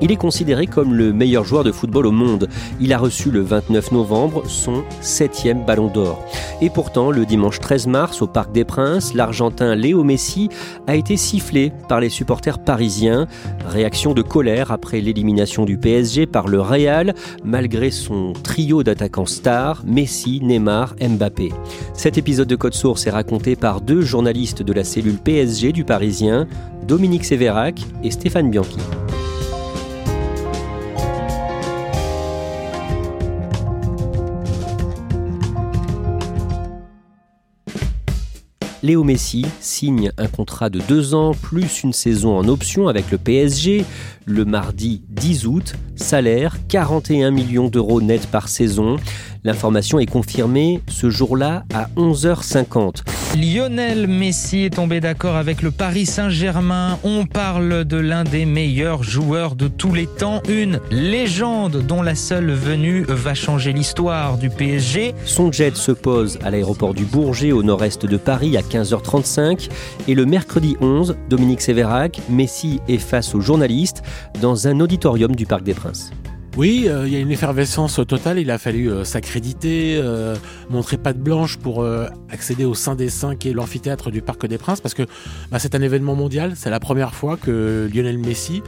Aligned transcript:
Il 0.00 0.12
est 0.12 0.16
considéré 0.16 0.66
comme 0.66 0.94
le 0.94 1.12
meilleur 1.12 1.44
joueur 1.44 1.64
de 1.64 1.72
football 1.72 2.06
au 2.06 2.12
monde. 2.12 2.48
Il 2.80 2.92
a 2.92 2.98
reçu 2.98 3.30
le 3.30 3.40
29 3.40 3.92
novembre 3.92 4.42
son 4.46 4.84
septième 5.00 5.64
ballon 5.64 5.88
d'or. 5.88 6.24
Et 6.60 6.70
pourtant, 6.70 7.10
le 7.10 7.26
dimanche 7.26 7.60
13 7.60 7.86
mars, 7.88 8.22
au 8.22 8.26
Parc 8.26 8.52
des 8.52 8.64
Princes, 8.64 9.14
l'Argentin 9.14 9.74
Léo 9.74 10.04
Messi 10.04 10.48
a 10.86 10.96
été 10.96 11.16
sifflé 11.16 11.72
par 11.88 12.00
les 12.00 12.08
supporters 12.08 12.58
parisiens. 12.58 13.26
Réaction 13.66 14.14
de 14.14 14.22
colère 14.22 14.70
après 14.70 15.00
l'élimination 15.00 15.64
du 15.64 15.78
PSG 15.78 16.26
par 16.26 16.48
le 16.48 16.60
Real, 16.60 17.14
malgré 17.44 17.90
son 17.90 18.32
trio 18.32 18.82
d'attaquants 18.82 19.26
stars, 19.26 19.82
Messi, 19.86 20.40
Neymar, 20.42 20.94
Mbappé. 21.00 21.52
Cet 21.94 22.18
épisode 22.18 22.48
de 22.48 22.56
Code 22.56 22.74
Source 22.74 23.06
est 23.06 23.10
raconté 23.10 23.56
par 23.56 23.80
deux 23.80 24.02
journalistes 24.02 24.62
de 24.62 24.72
la 24.72 24.84
cellule 24.84 25.18
PSG 25.18 25.72
du 25.72 25.84
Parisien, 25.84 26.46
Dominique 26.86 27.24
Sévérac 27.24 27.80
et 28.02 28.10
Stéphane 28.10 28.50
Bianchi. 28.50 28.78
Léo 38.82 39.02
Messi 39.02 39.44
signe 39.60 40.12
un 40.18 40.28
contrat 40.28 40.70
de 40.70 40.80
deux 40.80 41.14
ans 41.14 41.32
plus 41.32 41.82
une 41.82 41.92
saison 41.92 42.38
en 42.38 42.46
option 42.46 42.86
avec 42.86 43.10
le 43.10 43.18
PSG 43.18 43.84
le 44.24 44.44
mardi 44.44 45.02
10 45.08 45.46
août. 45.46 45.74
Salaire 45.96 46.56
41 46.68 47.30
millions 47.32 47.68
d'euros 47.68 48.00
net 48.00 48.26
par 48.28 48.48
saison. 48.48 48.96
L'information 49.42 49.98
est 49.98 50.06
confirmée 50.06 50.80
ce 50.88 51.10
jour-là 51.10 51.64
à 51.74 51.88
11h50. 51.96 53.02
Lionel 53.40 54.08
Messi 54.08 54.64
est 54.64 54.74
tombé 54.74 54.98
d'accord 54.98 55.36
avec 55.36 55.62
le 55.62 55.70
Paris 55.70 56.06
Saint-Germain. 56.06 56.98
On 57.04 57.24
parle 57.24 57.84
de 57.84 57.96
l'un 57.96 58.24
des 58.24 58.44
meilleurs 58.44 59.04
joueurs 59.04 59.54
de 59.54 59.68
tous 59.68 59.94
les 59.94 60.08
temps, 60.08 60.42
une 60.48 60.80
légende 60.90 61.86
dont 61.86 62.02
la 62.02 62.16
seule 62.16 62.50
venue 62.50 63.04
va 63.06 63.34
changer 63.34 63.72
l'histoire 63.72 64.38
du 64.38 64.50
PSG. 64.50 65.14
Son 65.24 65.52
jet 65.52 65.76
se 65.76 65.92
pose 65.92 66.40
à 66.42 66.50
l'aéroport 66.50 66.94
du 66.94 67.04
Bourget 67.04 67.52
au 67.52 67.62
nord-est 67.62 68.06
de 68.06 68.16
Paris 68.16 68.56
à 68.56 68.62
15h35 68.62 69.68
et 70.08 70.16
le 70.16 70.26
mercredi 70.26 70.76
11, 70.80 71.16
Dominique 71.30 71.60
Sévérac, 71.60 72.20
Messi 72.28 72.80
est 72.88 72.98
face 72.98 73.36
aux 73.36 73.40
journalistes 73.40 74.02
dans 74.42 74.66
un 74.66 74.80
auditorium 74.80 75.36
du 75.36 75.46
Parc 75.46 75.62
des 75.62 75.74
Princes. 75.74 76.10
Oui, 76.58 76.86
euh, 76.88 77.06
il 77.06 77.12
y 77.12 77.16
a 77.16 77.20
une 77.20 77.30
effervescence 77.30 78.00
totale. 78.08 78.40
Il 78.40 78.50
a 78.50 78.58
fallu 78.58 78.90
euh, 78.90 79.04
s'accréditer, 79.04 79.96
euh, 80.02 80.34
montrer 80.70 80.96
patte 80.96 81.20
blanche 81.20 81.56
pour 81.56 81.86
accéder 82.30 82.64
au 82.64 82.74
Saint 82.74 82.96
des 82.96 83.08
qui 83.38 83.48
est 83.48 83.52
l'amphithéâtre 83.52 84.10
du 84.10 84.22
Parc 84.22 84.44
des 84.46 84.58
Princes, 84.58 84.80
parce 84.80 84.94
que 84.94 85.04
bah, 85.52 85.60
c'est 85.60 85.76
un 85.76 85.82
événement 85.82 86.16
mondial. 86.16 86.54
C'est 86.56 86.70
la 86.70 86.80
première 86.80 87.14
fois 87.14 87.36
que 87.36 87.88
Lionel 87.94 88.18
Messi 88.18 88.64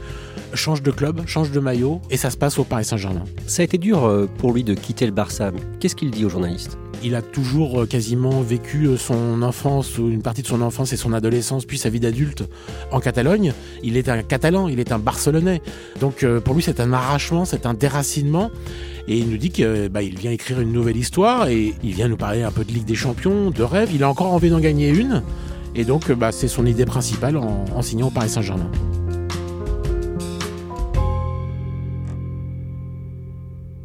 change 0.53 0.81
de 0.81 0.91
club, 0.91 1.27
change 1.27 1.51
de 1.51 1.59
maillot, 1.59 2.01
et 2.09 2.15
ça 2.15 2.29
se 2.29 2.37
passe 2.37 2.57
au 2.59 2.63
Paris 2.63 2.85
Saint-Germain. 2.85 3.25
Ça 3.45 3.61
a 3.61 3.65
été 3.65 3.77
dur 3.77 4.27
pour 4.37 4.53
lui 4.53 4.63
de 4.63 4.73
quitter 4.73 5.05
le 5.05 5.11
Barça. 5.11 5.51
Qu'est-ce 5.81 5.97
qu'il 5.97 6.11
dit 6.11 6.23
aux 6.23 6.29
journalistes 6.29 6.77
il 7.03 7.15
a 7.15 7.21
toujours 7.21 7.87
quasiment 7.87 8.41
vécu 8.41 8.89
son 8.97 9.41
enfance, 9.41 9.97
une 9.97 10.21
partie 10.21 10.41
de 10.41 10.47
son 10.47 10.61
enfance 10.61 10.93
et 10.93 10.97
son 10.97 11.13
adolescence, 11.13 11.65
puis 11.65 11.77
sa 11.77 11.89
vie 11.89 11.99
d'adulte 11.99 12.43
en 12.91 12.99
Catalogne. 12.99 13.53
Il 13.83 13.97
est 13.97 14.09
un 14.09 14.23
Catalan, 14.23 14.67
il 14.67 14.79
est 14.79 14.91
un 14.91 14.99
Barcelonais. 14.99 15.61
Donc 15.99 16.25
pour 16.43 16.53
lui, 16.53 16.61
c'est 16.61 16.79
un 16.79 16.93
arrachement, 16.93 17.45
c'est 17.45 17.65
un 17.65 17.73
déracinement. 17.73 18.51
Et 19.07 19.17
il 19.17 19.29
nous 19.29 19.37
dit 19.37 19.49
qu'il 19.49 19.89
bah, 19.89 20.01
vient 20.01 20.31
écrire 20.31 20.61
une 20.61 20.71
nouvelle 20.71 20.97
histoire 20.97 21.47
et 21.47 21.73
il 21.83 21.93
vient 21.93 22.07
nous 22.07 22.17
parler 22.17 22.43
un 22.43 22.51
peu 22.51 22.63
de 22.63 22.71
Ligue 22.71 22.85
des 22.85 22.95
Champions, 22.95 23.49
de 23.49 23.63
rêve. 23.63 23.89
Il 23.93 24.03
a 24.03 24.09
encore 24.09 24.31
envie 24.33 24.49
d'en 24.49 24.59
gagner 24.59 24.89
une. 24.89 25.23
Et 25.75 25.85
donc, 25.85 26.11
bah, 26.11 26.31
c'est 26.31 26.47
son 26.47 26.65
idée 26.65 26.85
principale 26.85 27.37
en 27.37 27.81
signant 27.81 28.07
au 28.07 28.11
Paris 28.11 28.29
Saint-Germain. 28.29 28.69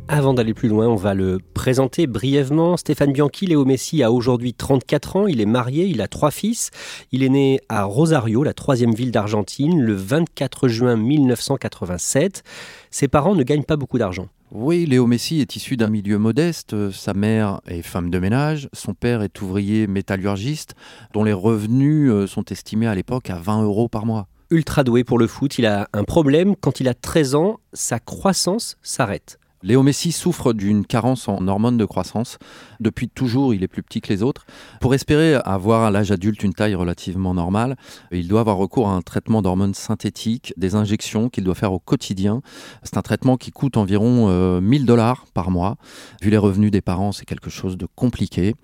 Avant 0.09 0.35
d'aller 0.35 0.55
plus 0.55 0.69
loin, 0.69 0.87
on 0.87 0.95
va 0.95 1.15
le 1.15 1.41
présenter 1.53 2.07
brièvement. 2.07 2.77
Stéphane 2.77 3.13
Bianchi, 3.13 3.47
Léo 3.47 3.65
Messi 3.65 4.05
a 4.05 4.13
aujourd'hui 4.13 4.55
34 4.55 5.17
ans, 5.17 5.27
il 5.27 5.41
est 5.41 5.47
marié, 5.47 5.87
il 5.87 6.01
a 6.01 6.07
trois 6.07 6.31
fils. 6.31 6.71
Il 7.11 7.25
est 7.25 7.29
né 7.29 7.61
à 7.69 7.83
Rosario, 7.83 8.45
la 8.45 8.55
troisième 8.55 8.95
ville 8.95 9.11
d'Argentine, 9.11 9.81
le 9.81 9.95
24 9.95 10.69
juin 10.69 10.95
1987. 10.95 12.45
Ses 12.93 13.09
parents 13.09 13.35
ne 13.35 13.43
gagnent 13.43 13.65
pas 13.65 13.75
beaucoup 13.75 13.99
d'argent. 13.99 14.29
Oui, 14.53 14.87
Léo 14.87 15.09
Messi 15.09 15.41
est 15.41 15.57
issu 15.57 15.77
d'un 15.77 15.91
milieu 15.91 16.19
modeste. 16.19 16.93
Sa 16.93 17.13
mère 17.13 17.61
est 17.67 17.83
femme 17.83 18.11
de 18.11 18.21
ménage, 18.21 18.69
son 18.73 18.95
père 18.95 19.23
est 19.23 19.43
ouvrier 19.43 19.89
métallurgiste, 19.89 20.77
dont 21.15 21.25
les 21.25 21.33
revenus 21.33 22.13
euh, 22.13 22.29
sont 22.29 22.45
estimés 22.45 22.87
à 22.87 22.95
l'époque 22.95 23.29
à 23.29 23.39
20 23.39 23.65
euros 23.65 23.89
par 23.89 24.07
mois. 24.07 24.29
Ultra 24.51 24.85
doué 24.85 25.03
pour 25.03 25.19
le 25.19 25.27
foot, 25.27 25.59
il 25.59 25.67
a 25.67 25.89
un 25.93 26.05
problème. 26.05 26.55
Quand 26.55 26.79
il 26.79 26.87
a 26.87 26.95
13 26.95 27.35
ans, 27.35 27.59
sa 27.73 27.99
croissance 27.99 28.77
s'arrête. 28.83 29.41
Léo 29.63 29.83
Messi 29.83 30.13
souffre 30.13 30.53
d'une 30.53 30.85
carence 30.85 31.29
en 31.29 31.49
hormones 31.49 31.79
de 31.79 31.85
croissance. 31.85 32.39
Depuis 32.81 33.09
toujours, 33.09 33.55
il 33.55 33.63
est 33.63 33.69
plus 33.69 33.83
petit 33.83 34.01
que 34.01 34.13
les 34.13 34.23
autres. 34.23 34.47
Pour 34.81 34.95
espérer 34.95 35.35
avoir 35.45 35.83
à 35.83 35.91
l'âge 35.91 36.11
adulte 36.11 36.43
une 36.43 36.55
taille 36.55 36.75
relativement 36.75 37.35
normale, 37.35 37.77
il 38.13 38.29
doit 38.29 38.41
avoir 38.41 38.57
recours 38.57 38.89
à 38.89 38.93
un 38.93 39.03
traitement 39.03 39.43
d'hormones 39.43 39.75
synthétiques, 39.75 40.53
des 40.57 40.75
injections 40.75 41.29
qu'il 41.29 41.45
doit 41.45 41.55
faire 41.55 41.73
au 41.73 41.79
quotidien. 41.79 42.43
C'est 42.83 42.97
un 42.97 43.03
traitement 43.03 43.37
qui 43.37 43.51
coûte 43.51 43.77
environ 43.77 44.61
1000 44.61 44.83
euh, 44.83 44.85
dollars 44.85 45.25
par 45.35 45.51
mois. 45.51 45.77
Vu 46.23 46.31
les 46.31 46.39
revenus 46.39 46.71
des 46.71 46.81
parents, 46.81 47.13
c'est 47.13 47.25
quelque 47.25 47.51
chose 47.51 47.77
de 47.77 47.87
compliqué. 47.95 48.55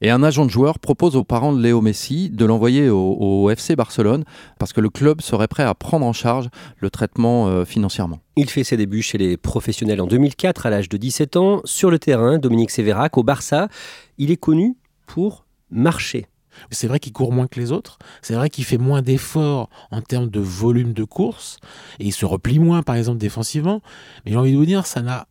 Et 0.00 0.10
un 0.10 0.22
agent 0.22 0.44
de 0.44 0.50
joueur 0.50 0.78
propose 0.78 1.16
aux 1.16 1.24
parents 1.24 1.52
de 1.52 1.60
Léo 1.60 1.80
Messi 1.80 2.30
de 2.30 2.44
l'envoyer 2.44 2.88
au, 2.88 3.50
FC 3.50 3.76
Barcelone 3.76 4.24
parce 4.58 4.72
que 4.72 4.80
le 4.80 4.88
club 4.88 5.20
serait 5.20 5.48
prêt 5.48 5.62
à 5.64 5.74
prendre 5.74 6.06
en 6.06 6.12
charge 6.12 6.48
le 6.78 6.90
traitement 6.90 7.48
euh, 7.48 7.64
financièrement. 7.64 8.21
Il 8.34 8.48
fait 8.48 8.64
ses 8.64 8.78
débuts 8.78 9.02
chez 9.02 9.18
les 9.18 9.36
professionnels 9.36 10.00
en 10.00 10.06
2004 10.06 10.64
à 10.64 10.70
l'âge 10.70 10.88
de 10.88 10.96
17 10.96 11.36
ans. 11.36 11.60
Sur 11.64 11.90
le 11.90 11.98
terrain, 11.98 12.38
Dominique 12.38 12.70
Sévérac 12.70 13.18
au 13.18 13.22
Barça, 13.22 13.68
il 14.16 14.30
est 14.30 14.38
connu 14.38 14.74
pour 15.06 15.44
marcher. 15.70 16.26
C'est 16.70 16.86
vrai 16.86 16.98
qu'il 16.98 17.12
court 17.12 17.32
moins 17.32 17.46
que 17.46 17.60
les 17.60 17.72
autres, 17.72 17.98
c'est 18.22 18.34
vrai 18.34 18.48
qu'il 18.48 18.64
fait 18.64 18.78
moins 18.78 19.02
d'efforts 19.02 19.68
en 19.90 20.00
termes 20.00 20.28
de 20.28 20.40
volume 20.40 20.92
de 20.92 21.04
course, 21.04 21.58
et 21.98 22.04
il 22.06 22.12
se 22.12 22.26
replie 22.26 22.58
moins 22.58 22.82
par 22.82 22.96
exemple 22.96 23.18
défensivement, 23.18 23.80
mais 24.24 24.32
j'ai 24.32 24.36
envie 24.36 24.52
de 24.52 24.58
vous 24.58 24.66
dire, 24.66 24.86
ça 24.86 25.00
n'a 25.00 25.26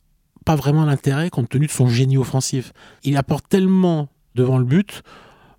pas 0.45 0.55
vraiment 0.55 0.83
l'intérêt 0.83 1.29
compte 1.29 1.49
tenu 1.49 1.67
de 1.67 1.71
son 1.71 1.87
génie 1.87 2.17
offensif. 2.17 2.73
Il 3.03 3.17
apporte 3.17 3.47
tellement 3.47 4.09
devant 4.33 4.57
le 4.57 4.65
but 4.65 5.03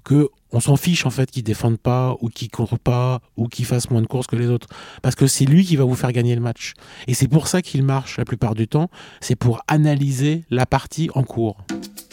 que 0.04 0.28
on 0.52 0.60
s'en 0.60 0.76
fiche 0.76 1.06
en 1.06 1.10
fait 1.10 1.30
qu'il 1.30 1.42
défende 1.42 1.78
pas 1.78 2.16
ou 2.20 2.28
qu'il 2.28 2.50
court 2.50 2.78
pas 2.78 3.20
ou 3.36 3.48
qu'il 3.48 3.64
fasse 3.64 3.90
moins 3.90 4.02
de 4.02 4.06
courses 4.06 4.26
que 4.26 4.36
les 4.36 4.48
autres. 4.48 4.66
Parce 5.00 5.14
que 5.14 5.26
c'est 5.26 5.46
lui 5.46 5.64
qui 5.64 5.76
va 5.76 5.84
vous 5.84 5.94
faire 5.94 6.12
gagner 6.12 6.34
le 6.34 6.42
match. 6.42 6.74
Et 7.06 7.14
c'est 7.14 7.28
pour 7.28 7.48
ça 7.48 7.62
qu'il 7.62 7.82
marche 7.82 8.18
la 8.18 8.24
plupart 8.24 8.54
du 8.54 8.68
temps. 8.68 8.90
C'est 9.20 9.36
pour 9.36 9.62
analyser 9.66 10.44
la 10.50 10.66
partie 10.66 11.08
en 11.14 11.22
cours. 11.22 11.56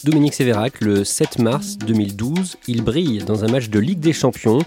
Dominique 0.06 0.33
Sévérac, 0.33 0.80
le 0.80 1.03
7 1.03 1.39
mars 1.39 1.77
2012, 1.77 2.56
il 2.68 2.83
brille 2.83 3.21
dans 3.25 3.44
un 3.44 3.50
match 3.50 3.68
de 3.68 3.80
Ligue 3.80 4.00
des 4.00 4.13
Champions 4.13 4.59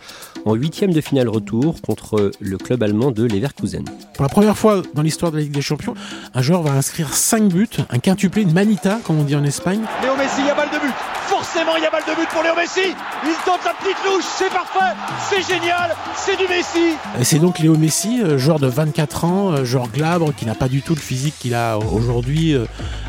en 0.45 0.55
huitième 0.55 0.93
de 0.93 1.01
finale 1.01 1.29
retour 1.29 1.81
contre 1.81 2.33
le 2.39 2.59
club 2.59 2.83
allemand 2.83 3.13
de 3.13 3.25
Leverkusen. 3.25 3.85
Pour 4.13 4.23
la 4.23 4.29
première 4.29 4.59
fois 4.59 4.83
dans 4.93 5.01
l'histoire 5.01 5.33
de 5.33 5.39
la 5.39 5.45
Ligue 5.45 5.53
des 5.53 5.63
Champions, 5.63 5.95
un 6.35 6.43
joueur 6.43 6.63
va 6.63 6.73
inscrire 6.73 7.15
5 7.15 7.49
buts, 7.51 7.69
un 7.89 7.99
quintuplé, 7.99 8.43
une 8.43 8.53
manita, 8.53 9.01
comme 9.05 9.19
on 9.19 9.25
dit 9.25 9.37
en 9.37 9.45
Espagne. 9.45 9.81
Léo 10.03 10.15
Messi, 10.17 10.41
il 10.41 10.47
y 10.47 10.51
a 10.51 10.55
balle 10.55 10.69
de 10.69 10.79
but 10.79 11.12
Forcément, 11.53 11.77
il 11.77 11.83
y 11.83 11.87
a 11.87 11.91
balle 11.91 12.03
de 12.09 12.15
but 12.19 12.29
pour 12.31 12.43
Léo 12.43 12.55
Messi. 12.57 12.95
Il 13.25 13.35
tente 13.45 13.61
sa 13.63 13.75
petite 13.75 13.99
louche, 14.07 14.25
c'est 14.25 14.49
parfait. 14.49 14.97
C'est 15.29 15.43
génial. 15.43 15.95
C'est 16.17 16.37
du 16.37 16.49
Messi. 16.49 16.97
Et 17.21 17.25
c'est 17.25 17.39
donc 17.39 17.59
Léo 17.59 17.77
Messi, 17.77 18.23
euh, 18.23 18.39
joueur 18.39 18.59
de 18.59 18.69
24 18.69 19.25
ans, 19.27 19.53
euh, 19.53 19.65
joueur 19.65 19.89
glabre, 19.89 20.33
qui 20.35 20.47
n'a 20.47 20.55
pas 20.55 20.69
du 20.69 20.81
tout 20.81 20.95
le 20.95 21.01
physique 21.01 21.35
qu'il 21.39 21.55
a 21.55 21.77
aujourd'hui. 21.77 22.57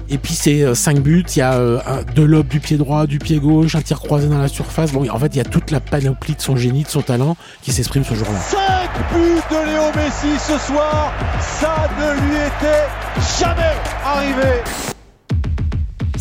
Et 0.10 0.18
puis 0.18 0.34
c'est 0.34 0.76
5 0.76 1.00
buts, 1.00 1.24
il 1.36 1.40
y 1.40 1.42
a 1.42 1.54
euh, 1.54 1.80
deux 2.16 2.26
lobes 2.26 2.50
du 2.50 2.60
pied 2.60 2.76
droit, 2.76 3.06
du 3.06 3.18
pied 3.18 3.40
gauche, 3.40 3.76
un 3.76 3.82
tir 3.82 4.02
croisé 4.02 4.28
dans 4.28 4.40
la 4.40 4.50
surface. 4.50 4.92
Bon, 4.92 5.10
en 5.10 5.20
fait, 5.20 5.28
il 5.28 5.38
y 5.38 5.42
a 5.42 5.46
toute 5.46 5.72
la 5.72 5.80
panoplie 5.80 6.36
de 6.36 6.42
son 6.42 6.58
génie, 6.58 6.84
de 6.84 6.90
son 6.90 7.02
talent 7.02 7.38
qui 7.62 7.72
s'exprime 7.72 8.04
ce 8.04 8.14
jour-là. 8.14 8.40
5 8.40 8.60
buts 9.14 9.42
de 9.52 9.72
Léo 9.72 9.84
Messi 9.96 10.38
ce 10.38 10.58
soir. 10.58 11.14
Ça 11.62 11.88
ne 11.98 12.12
lui 12.20 12.36
était 12.36 13.40
jamais 13.40 13.74
arrivé 14.06 14.93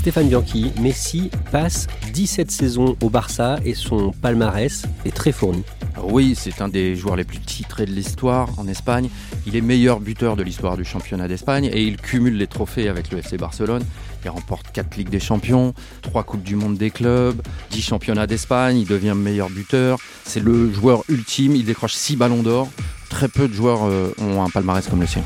Stéphane 0.02 0.26
Bianchi, 0.26 0.72
Messi 0.80 1.30
passe 1.52 1.86
17 2.12 2.50
saisons 2.50 2.96
au 3.00 3.08
Barça 3.08 3.60
et 3.64 3.72
son 3.72 4.10
palmarès 4.10 4.82
est 5.04 5.14
très 5.14 5.30
fourni. 5.30 5.62
Oui, 6.02 6.34
c'est 6.36 6.60
un 6.60 6.66
des 6.66 6.96
joueurs 6.96 7.14
les 7.14 7.22
plus 7.22 7.38
titrés 7.38 7.86
de 7.86 7.92
l'histoire 7.92 8.48
en 8.58 8.66
Espagne. 8.66 9.08
Il 9.46 9.54
est 9.54 9.60
meilleur 9.60 10.00
buteur 10.00 10.34
de 10.34 10.42
l'histoire 10.42 10.76
du 10.76 10.84
championnat 10.84 11.28
d'Espagne 11.28 11.70
et 11.72 11.84
il 11.84 11.98
cumule 11.98 12.36
les 12.36 12.48
trophées 12.48 12.88
avec 12.88 13.12
le 13.12 13.18
FC 13.18 13.36
Barcelone. 13.36 13.84
Il 14.24 14.30
remporte 14.30 14.72
4 14.72 14.96
Ligues 14.96 15.08
des 15.08 15.20
Champions, 15.20 15.72
3 16.00 16.24
Coupes 16.24 16.42
du 16.42 16.56
Monde 16.56 16.76
des 16.76 16.90
clubs, 16.90 17.40
10 17.70 17.82
championnats 17.82 18.26
d'Espagne, 18.26 18.78
il 18.78 18.88
devient 18.88 19.14
meilleur 19.14 19.50
buteur. 19.50 20.00
C'est 20.24 20.42
le 20.42 20.72
joueur 20.72 21.04
ultime, 21.08 21.54
il 21.54 21.64
décroche 21.64 21.94
6 21.94 22.16
ballons 22.16 22.42
d'or. 22.42 22.68
Très 23.08 23.28
peu 23.28 23.46
de 23.46 23.52
joueurs 23.52 23.84
euh, 23.84 24.12
ont 24.18 24.42
un 24.42 24.50
palmarès 24.50 24.84
comme 24.88 25.00
le 25.00 25.06
sien. 25.06 25.22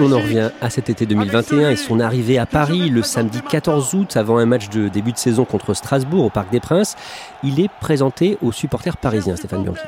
On 0.00 0.12
en 0.12 0.20
revient 0.20 0.50
à 0.60 0.70
cet 0.70 0.90
été 0.90 1.06
2021 1.06 1.70
et 1.70 1.76
son 1.76 1.98
arrivée 1.98 2.38
à 2.38 2.46
Paris 2.46 2.88
le 2.88 3.02
samedi 3.02 3.40
14 3.50 3.94
août 3.94 4.16
avant 4.16 4.38
un 4.38 4.46
match 4.46 4.68
de 4.68 4.86
début 4.86 5.10
de 5.10 5.18
saison 5.18 5.44
contre 5.44 5.74
Strasbourg 5.74 6.24
au 6.24 6.30
Parc 6.30 6.52
des 6.52 6.60
Princes. 6.60 6.94
Il 7.42 7.58
est 7.58 7.70
présenté 7.80 8.38
aux 8.40 8.52
supporters 8.52 8.96
parisiens, 8.96 9.34
Stéphane 9.34 9.64
Bianchi. 9.64 9.82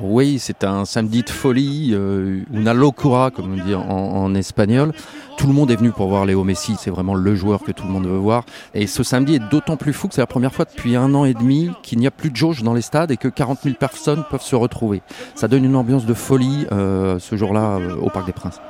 Oui, 0.00 0.40
c'est 0.40 0.64
un 0.64 0.84
samedi 0.84 1.22
de 1.22 1.30
folie, 1.30 1.90
euh, 1.92 2.40
una 2.52 2.74
locura, 2.74 3.30
comme 3.30 3.52
on 3.52 3.64
dit 3.64 3.74
en, 3.74 3.82
en 3.82 4.34
espagnol. 4.34 4.92
Tout 5.36 5.46
le 5.46 5.52
monde 5.52 5.70
est 5.70 5.76
venu 5.76 5.92
pour 5.92 6.08
voir 6.08 6.24
Léo 6.26 6.42
Messi, 6.42 6.74
c'est 6.76 6.90
vraiment 6.90 7.14
le 7.14 7.34
joueur 7.36 7.62
que 7.62 7.70
tout 7.70 7.86
le 7.86 7.92
monde 7.92 8.06
veut 8.06 8.16
voir. 8.16 8.44
Et 8.74 8.88
ce 8.88 9.04
samedi 9.04 9.36
est 9.36 9.50
d'autant 9.50 9.76
plus 9.76 9.92
fou 9.92 10.08
que 10.08 10.14
c'est 10.14 10.20
la 10.20 10.26
première 10.26 10.52
fois 10.52 10.64
depuis 10.64 10.96
un 10.96 11.14
an 11.14 11.24
et 11.24 11.34
demi 11.34 11.70
qu'il 11.84 12.00
n'y 12.00 12.08
a 12.08 12.10
plus 12.10 12.30
de 12.30 12.36
jauge 12.36 12.64
dans 12.64 12.74
les 12.74 12.82
stades 12.82 13.12
et 13.12 13.16
que 13.16 13.28
40 13.28 13.60
000 13.62 13.76
personnes 13.76 14.24
peuvent 14.28 14.42
se 14.42 14.56
retrouver. 14.56 15.02
Ça 15.36 15.46
donne 15.46 15.64
une 15.64 15.76
ambiance 15.76 16.04
de 16.04 16.14
folie 16.14 16.66
euh, 16.72 17.20
ce 17.20 17.36
jour-là 17.36 17.76
euh, 17.76 17.94
au 17.96 18.10
Parc 18.10 18.26
des 18.26 18.32
Princes. 18.32 18.60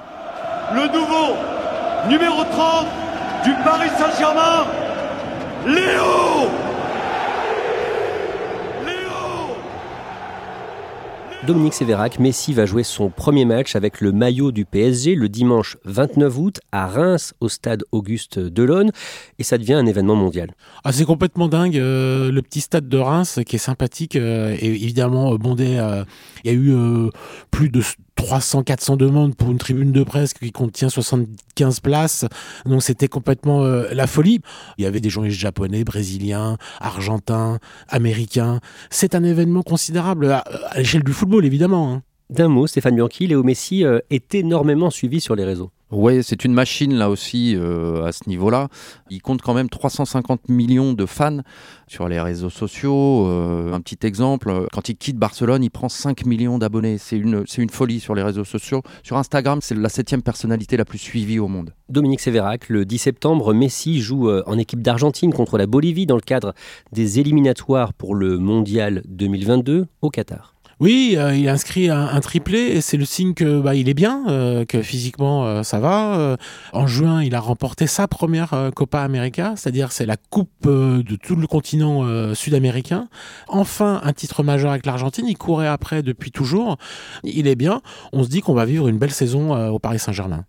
Le 0.74 0.86
nouveau 0.86 1.36
numéro 2.08 2.42
30 2.44 2.86
du 3.44 3.50
Paris 3.64 3.90
Saint-Germain, 3.98 4.64
Léo 5.66 6.48
Léo 8.84 9.56
Dominique 11.46 11.74
Sévérac, 11.74 12.18
Messi 12.18 12.52
va 12.52 12.66
jouer 12.66 12.84
son 12.84 13.10
premier 13.10 13.44
match 13.44 13.74
avec 13.76 14.00
le 14.00 14.12
maillot 14.12 14.52
du 14.52 14.64
PSG 14.64 15.14
le 15.14 15.28
dimanche 15.28 15.76
29 15.84 16.38
août 16.38 16.60
à 16.72 16.86
Reims 16.86 17.34
au 17.40 17.48
stade 17.48 17.82
Auguste 17.92 18.38
Delaune 18.38 18.92
et 19.38 19.42
ça 19.42 19.58
devient 19.58 19.74
un 19.74 19.86
événement 19.86 20.14
mondial. 20.16 20.50
Ah, 20.84 20.92
c'est 20.92 21.04
complètement 21.04 21.48
dingue. 21.48 21.76
euh, 21.78 22.30
le 22.30 22.42
petit 22.42 22.60
stade 22.60 22.88
de 22.88 22.98
Reims, 22.98 23.40
qui 23.46 23.56
est 23.56 23.58
sympathique, 23.60 24.16
euh, 24.16 24.56
et 24.58 24.66
évidemment 24.68 25.34
euh, 25.34 25.38
bondé. 25.38 25.76
euh, 25.78 26.04
Il 26.44 26.52
y 26.52 26.54
a 26.54 26.56
eu 26.56 26.70
euh, 26.72 27.10
plus 27.50 27.68
de 27.68 27.80
300-400 28.22 28.96
demandes 28.96 29.34
pour 29.34 29.50
une 29.50 29.58
tribune 29.58 29.92
de 29.92 30.02
presse 30.04 30.32
qui 30.34 30.52
contient 30.52 30.88
75 30.88 31.80
places. 31.80 32.24
Donc 32.66 32.82
c'était 32.82 33.08
complètement 33.08 33.64
euh, 33.64 33.88
la 33.92 34.06
folie. 34.06 34.40
Il 34.78 34.84
y 34.84 34.86
avait 34.86 35.00
des 35.00 35.10
journalistes 35.10 35.40
japonais, 35.40 35.84
brésiliens, 35.84 36.56
argentins, 36.80 37.58
américains. 37.88 38.60
C'est 38.90 39.14
un 39.14 39.24
événement 39.24 39.62
considérable 39.62 40.30
à, 40.30 40.38
à 40.70 40.78
l'échelle 40.78 41.02
du 41.02 41.12
football, 41.12 41.44
évidemment. 41.44 41.92
hein. 41.92 42.02
D'un 42.32 42.48
mot, 42.48 42.66
Stéphane 42.66 42.94
Bianchi, 42.94 43.26
Léo 43.26 43.42
Messi 43.42 43.84
euh, 43.84 43.98
est 44.08 44.34
énormément 44.34 44.88
suivi 44.88 45.20
sur 45.20 45.36
les 45.36 45.44
réseaux. 45.44 45.70
Oui, 45.90 46.22
c'est 46.22 46.46
une 46.46 46.54
machine 46.54 46.94
là 46.94 47.10
aussi 47.10 47.54
euh, 47.54 48.06
à 48.06 48.12
ce 48.12 48.26
niveau-là. 48.26 48.68
Il 49.10 49.20
compte 49.20 49.42
quand 49.42 49.52
même 49.52 49.68
350 49.68 50.48
millions 50.48 50.94
de 50.94 51.04
fans 51.04 51.40
sur 51.88 52.08
les 52.08 52.18
réseaux 52.18 52.48
sociaux. 52.48 53.26
Euh, 53.26 53.74
un 53.74 53.82
petit 53.82 53.98
exemple, 54.06 54.66
quand 54.72 54.88
il 54.88 54.96
quitte 54.96 55.18
Barcelone, 55.18 55.62
il 55.62 55.68
prend 55.68 55.90
5 55.90 56.24
millions 56.24 56.56
d'abonnés. 56.56 56.96
C'est 56.96 57.18
une, 57.18 57.44
c'est 57.46 57.60
une 57.60 57.68
folie 57.68 58.00
sur 58.00 58.14
les 58.14 58.22
réseaux 58.22 58.44
sociaux. 58.44 58.80
Sur 59.02 59.18
Instagram, 59.18 59.58
c'est 59.60 59.74
la 59.74 59.90
septième 59.90 60.22
personnalité 60.22 60.78
la 60.78 60.86
plus 60.86 60.96
suivie 60.96 61.38
au 61.38 61.48
monde. 61.48 61.74
Dominique 61.90 62.20
Sévérac, 62.20 62.70
le 62.70 62.86
10 62.86 62.96
septembre, 62.96 63.52
Messi 63.52 64.00
joue 64.00 64.30
en 64.30 64.56
équipe 64.56 64.80
d'Argentine 64.80 65.34
contre 65.34 65.58
la 65.58 65.66
Bolivie 65.66 66.06
dans 66.06 66.16
le 66.16 66.22
cadre 66.22 66.54
des 66.92 67.20
éliminatoires 67.20 67.92
pour 67.92 68.14
le 68.14 68.38
Mondial 68.38 69.02
2022 69.04 69.84
au 70.00 70.08
Qatar. 70.08 70.54
Oui, 70.82 71.14
euh, 71.16 71.36
il 71.36 71.48
inscrit 71.48 71.90
un, 71.90 72.18
triplé 72.18 72.58
et 72.58 72.80
c'est 72.80 72.96
le 72.96 73.04
signe 73.04 73.34
que 73.34 73.60
bah, 73.60 73.76
est 73.76 73.94
bien, 73.94 74.24
euh, 74.26 74.64
que 74.64 74.82
physiquement 74.82 75.46
euh, 75.46 75.62
ça 75.62 75.78
va. 75.78 76.36
En 76.72 76.88
juin, 76.88 77.22
il 77.22 77.36
a 77.36 77.40
remporté 77.40 77.86
sa 77.86 78.08
première 78.08 78.72
Copa 78.74 79.00
América, 79.00 79.54
c'est-à-dire 79.54 79.92
c'est 79.92 80.06
la 80.06 80.16
coupe 80.16 80.66
de 80.66 81.16
tout 81.22 81.36
le 81.36 81.46
continent 81.46 82.34
sud-américain. 82.34 83.06
Enfin, 83.46 84.00
un 84.02 84.12
titre 84.12 84.42
majeur 84.42 84.72
avec 84.72 84.84
l'Argentine. 84.84 85.26
Il 85.28 85.38
courait 85.38 85.68
après 85.68 86.02
depuis 86.02 86.32
toujours. 86.32 86.78
Il 87.22 87.46
est 87.46 87.54
bien. 87.54 87.80
On 88.12 88.24
se 88.24 88.28
dit 88.28 88.40
qu'on 88.40 88.54
va 88.54 88.64
vivre 88.64 88.88
une 88.88 88.98
belle 88.98 89.12
saison 89.12 89.54
au 89.68 89.78
Paris 89.78 90.00
Saint-Germain. 90.00 90.44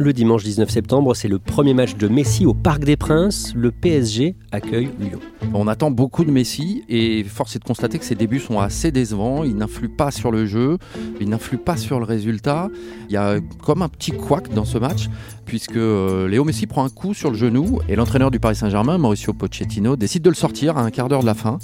Le 0.00 0.12
dimanche 0.12 0.44
19 0.44 0.70
septembre, 0.70 1.16
c'est 1.16 1.26
le 1.26 1.40
premier 1.40 1.74
match 1.74 1.96
de 1.96 2.06
Messi 2.06 2.46
au 2.46 2.54
Parc 2.54 2.84
des 2.84 2.96
Princes. 2.96 3.52
Le 3.56 3.72
PSG 3.72 4.36
accueille 4.52 4.90
Lyon. 5.00 5.18
On 5.52 5.66
attend 5.66 5.90
beaucoup 5.90 6.24
de 6.24 6.30
Messi 6.30 6.84
et 6.88 7.24
force 7.24 7.56
est 7.56 7.58
de 7.58 7.64
constater 7.64 7.98
que 7.98 8.04
ses 8.04 8.14
débuts 8.14 8.38
sont 8.38 8.60
assez 8.60 8.92
décevants. 8.92 9.42
Il 9.42 9.56
n'influe 9.56 9.88
pas 9.88 10.12
sur 10.12 10.30
le 10.30 10.46
jeu, 10.46 10.78
il 11.20 11.28
n'influe 11.28 11.58
pas 11.58 11.76
sur 11.76 11.98
le 11.98 12.04
résultat. 12.04 12.68
Il 13.08 13.14
y 13.14 13.16
a 13.16 13.40
comme 13.60 13.82
un 13.82 13.88
petit 13.88 14.12
couac 14.12 14.54
dans 14.54 14.64
ce 14.64 14.78
match 14.78 15.08
puisque 15.44 15.74
euh, 15.74 16.28
Léo 16.28 16.44
Messi 16.44 16.68
prend 16.68 16.84
un 16.84 16.90
coup 16.90 17.12
sur 17.12 17.32
le 17.32 17.36
genou 17.36 17.80
et 17.88 17.96
l'entraîneur 17.96 18.30
du 18.30 18.38
Paris 18.38 18.54
Saint-Germain, 18.54 18.98
Mauricio 18.98 19.32
Pochettino, 19.32 19.96
décide 19.96 20.22
de 20.22 20.30
le 20.30 20.36
sortir 20.36 20.78
à 20.78 20.82
un 20.82 20.92
quart 20.92 21.08
d'heure 21.08 21.22
de 21.22 21.26
la 21.26 21.34
fin, 21.34 21.58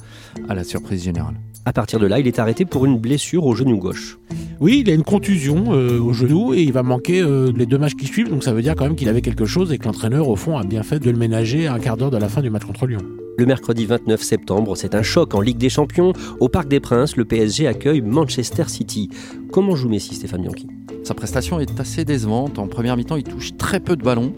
à 0.48 0.56
la 0.56 0.64
surprise 0.64 1.04
générale. 1.04 1.36
À 1.66 1.72
partir 1.72 1.99
de 1.99 2.06
là, 2.06 2.20
il 2.20 2.26
est 2.26 2.38
arrêté 2.38 2.66
pour 2.66 2.84
une 2.84 2.99
blessure 2.99 3.46
au 3.46 3.55
genou 3.55 3.78
gauche. 3.78 4.19
Oui, 4.61 4.82
il 4.84 4.90
a 4.90 4.94
une 4.94 5.02
contusion 5.02 5.72
euh, 5.72 5.99
au 5.99 6.12
genou 6.12 6.53
et 6.53 6.60
il 6.60 6.72
va 6.72 6.82
manquer 6.82 7.22
euh, 7.22 7.53
les 7.56 7.65
deux 7.65 7.79
matchs 7.79 7.94
qui 7.94 8.06
suivent. 8.06 8.29
Donc 8.29 8.44
ça 8.44 8.53
veut 8.53 8.60
dire 8.60 8.74
quand 8.77 8.84
même 8.84 8.96
qu'il 8.96 9.08
avait 9.08 9.22
quelque 9.22 9.46
chose 9.46 9.72
et 9.72 9.79
que 9.79 9.86
l'entraîneur, 9.86 10.29
au 10.29 10.36
fond, 10.36 10.58
a 10.58 10.62
bien 10.62 10.82
fait 10.82 10.98
de 10.98 11.10
le 11.10 11.17
ménager 11.17 11.67
à 11.67 11.72
un 11.72 11.79
quart 11.79 11.96
d'heure 11.96 12.10
de 12.10 12.19
la 12.19 12.29
fin 12.29 12.43
du 12.43 12.50
match 12.50 12.65
contre 12.65 12.86
Lyon. 12.86 13.00
Le 13.39 13.46
mercredi 13.46 13.86
29 13.86 14.22
septembre, 14.22 14.77
c'est 14.77 14.94
un 14.94 15.03
choc 15.03 15.34
en 15.34 15.41
Ligue 15.41 15.56
des 15.56 15.70
Champions. 15.70 16.12
Au 16.39 16.50
Parc 16.50 16.69
des 16.69 16.81
Princes, 16.81 17.17
le 17.17 17.24
PSG 17.24 17.67
accueille 17.67 18.03
Manchester 18.03 18.65
City. 18.69 19.08
Comment 19.50 19.74
joue 19.74 19.89
Messi, 19.89 20.15
Stéphane 20.15 20.43
Bianchi? 20.43 20.69
Sa 21.03 21.15
prestation 21.15 21.60
est 21.60 21.81
assez 21.81 22.05
décevante. 22.05 22.58
En 22.58 22.67
première 22.67 22.96
mi-temps, 22.96 23.17
il 23.17 23.24
touche 23.24 23.56
très 23.56 23.81
peu 23.81 23.96
de 23.96 24.03
ballons. 24.03 24.34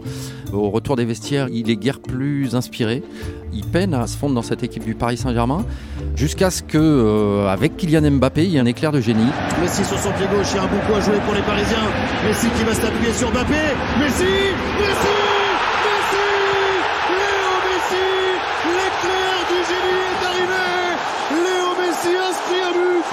Au 0.51 0.69
retour 0.69 0.95
des 0.95 1.05
vestiaires, 1.05 1.47
il 1.49 1.69
est 1.69 1.75
guère 1.75 2.01
plus 2.01 2.55
inspiré. 2.55 3.03
Il 3.53 3.65
peine 3.65 3.93
à 3.93 4.07
se 4.07 4.17
fondre 4.17 4.35
dans 4.35 4.41
cette 4.41 4.63
équipe 4.63 4.83
du 4.83 4.95
Paris 4.95 5.17
Saint-Germain, 5.17 5.65
jusqu'à 6.15 6.51
ce 6.51 6.61
que, 6.63 6.77
euh, 6.77 7.47
avec 7.47 7.77
Kylian 7.77 8.11
Mbappé, 8.11 8.43
il 8.43 8.51
y 8.51 8.57
ait 8.57 8.59
un 8.59 8.65
éclair 8.65 8.91
de 8.91 9.01
génie. 9.01 9.31
Messi 9.61 9.83
sur 9.85 9.97
son 9.97 10.11
pied 10.11 10.25
gauche, 10.27 10.47
il 10.51 10.57
y 10.57 10.59
a 10.59 10.63
un 10.63 10.67
bon 10.67 10.79
coup 10.87 10.93
à 10.95 11.01
jouer 11.01 11.17
pour 11.25 11.33
les 11.33 11.41
Parisiens. 11.41 11.77
Messi 12.27 12.47
qui 12.49 12.63
va 12.63 12.73
s'appuyer 12.73 13.13
sur 13.13 13.31
Mbappé. 13.31 13.53
Messi 13.99 14.23
Messi 14.79 15.13
Messi 15.85 16.27
Léo 17.09 17.51
Messi 17.67 18.05
L'éclair 18.77 19.37
du 19.49 19.59
génie 19.69 20.05
est 20.11 20.25
arrivé 20.27 20.67
Léo 21.31 21.69
Messi 21.81 22.13
inscrit 22.29 22.61
un 22.67 22.73
but 22.73 23.03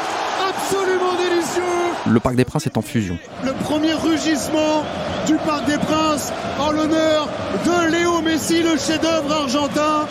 absolument 0.49 1.15
délicieux 1.17 2.13
Le 2.13 2.21
Parc 2.21 2.35
des 2.37 2.45
Princes 2.45 2.67
est 2.67 2.77
en 2.77 2.83
fusion. 2.83 3.19
Le 3.45 3.53
premier 3.65 3.95
rugissement 3.95 4.85
du 5.27 5.37
Parc 5.47 5.67
des 5.67 5.79
Princes 5.79 6.33
en 6.59 6.71
l'honneur 6.73 7.29
de 7.65 7.91
Léo 7.91 8.21
Messi, 8.21 8.63
le 8.63 8.77
chef-d'œuvre 8.77 9.33
argentin. 9.33 10.07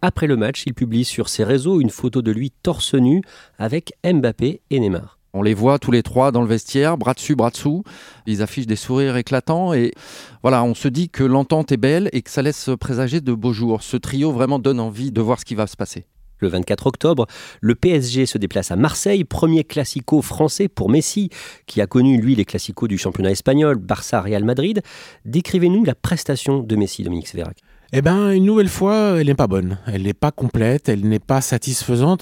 Après 0.00 0.26
le 0.26 0.36
match, 0.36 0.62
il 0.66 0.74
publie 0.74 1.04
sur 1.04 1.28
ses 1.28 1.44
réseaux 1.44 1.80
une 1.80 1.90
photo 1.90 2.22
de 2.22 2.30
lui 2.30 2.50
torse 2.50 2.94
nu 2.94 3.22
avec 3.58 3.92
Mbappé 4.04 4.60
et 4.70 4.80
Neymar. 4.80 5.18
On 5.34 5.42
les 5.42 5.54
voit 5.54 5.78
tous 5.78 5.90
les 5.90 6.02
trois 6.02 6.32
dans 6.32 6.40
le 6.40 6.48
vestiaire, 6.48 6.96
bras 6.96 7.14
dessus, 7.14 7.34
bras 7.34 7.50
dessous. 7.50 7.82
Ils 8.26 8.40
affichent 8.40 8.66
des 8.66 8.76
sourires 8.76 9.16
éclatants 9.16 9.74
et 9.74 9.92
voilà, 10.42 10.62
on 10.64 10.74
se 10.74 10.88
dit 10.88 11.10
que 11.10 11.24
l'entente 11.24 11.72
est 11.72 11.76
belle 11.76 12.08
et 12.12 12.22
que 12.22 12.30
ça 12.30 12.42
laisse 12.42 12.70
présager 12.80 13.20
de 13.20 13.32
beaux 13.34 13.52
jours. 13.52 13.82
Ce 13.82 13.96
trio 13.96 14.32
vraiment 14.32 14.58
donne 14.58 14.80
envie 14.80 15.10
de 15.10 15.20
voir 15.20 15.38
ce 15.38 15.44
qui 15.44 15.54
va 15.54 15.66
se 15.66 15.76
passer. 15.76 16.06
Le 16.38 16.48
24 16.48 16.86
octobre, 16.86 17.26
le 17.60 17.74
PSG 17.74 18.24
se 18.24 18.38
déplace 18.38 18.70
à 18.70 18.76
Marseille, 18.76 19.24
premier 19.24 19.64
classico 19.64 20.22
français 20.22 20.68
pour 20.68 20.88
Messi, 20.88 21.30
qui 21.66 21.80
a 21.80 21.88
connu 21.88 22.20
lui 22.20 22.36
les 22.36 22.44
classicos 22.44 22.88
du 22.88 22.96
championnat 22.96 23.32
espagnol, 23.32 23.76
Barça, 23.76 24.20
Real 24.20 24.44
Madrid. 24.44 24.80
Décrivez-nous 25.24 25.84
la 25.84 25.96
prestation 25.96 26.62
de 26.62 26.76
Messi, 26.76 27.02
Dominique 27.02 27.26
Sévérac. 27.26 27.58
Eh 27.94 28.02
ben, 28.02 28.32
une 28.32 28.44
nouvelle 28.44 28.68
fois, 28.68 29.16
elle 29.18 29.28
n'est 29.28 29.34
pas 29.34 29.46
bonne. 29.46 29.78
Elle 29.86 30.02
n'est 30.02 30.12
pas 30.12 30.30
complète, 30.30 30.90
elle 30.90 31.08
n'est 31.08 31.18
pas 31.18 31.40
satisfaisante. 31.40 32.20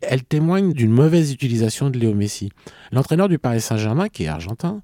Elle 0.00 0.22
témoigne 0.22 0.72
d'une 0.72 0.92
mauvaise 0.92 1.32
utilisation 1.32 1.90
de 1.90 1.98
Léo 1.98 2.14
Messi. 2.14 2.50
L'entraîneur 2.92 3.28
du 3.28 3.38
Paris 3.38 3.60
Saint-Germain, 3.60 4.08
qui 4.08 4.24
est 4.24 4.28
argentin, 4.28 4.80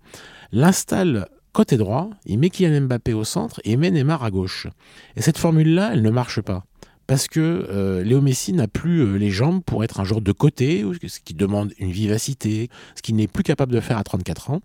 l'installe 0.50 1.28
côté 1.52 1.76
droit, 1.76 2.10
il 2.26 2.40
met 2.40 2.50
Kylian 2.50 2.82
Mbappé 2.82 3.14
au 3.14 3.22
centre 3.22 3.60
et 3.62 3.72
il 3.72 3.78
met 3.78 3.92
Neymar 3.92 4.24
à 4.24 4.32
gauche. 4.32 4.66
Et 5.14 5.22
cette 5.22 5.38
formule-là, 5.38 5.90
elle 5.92 6.02
ne 6.02 6.10
marche 6.10 6.40
pas. 6.40 6.64
Parce 7.06 7.26
que 7.26 7.40
euh, 7.70 8.02
Léo 8.02 8.20
Messi 8.20 8.52
n'a 8.52 8.68
plus 8.68 9.00
euh, 9.00 9.16
les 9.16 9.30
jambes 9.30 9.62
pour 9.64 9.82
être 9.82 10.00
un 10.00 10.04
joueur 10.04 10.20
de 10.20 10.32
côté, 10.32 10.84
ce 11.06 11.20
qui 11.20 11.32
demande 11.32 11.72
une 11.78 11.90
vivacité, 11.90 12.68
ce 12.96 13.02
qu'il 13.02 13.14
n'est 13.16 13.28
plus 13.28 13.44
capable 13.44 13.72
de 13.72 13.80
faire 13.80 13.96
à 13.96 14.04
34 14.04 14.50
ans. 14.50 14.60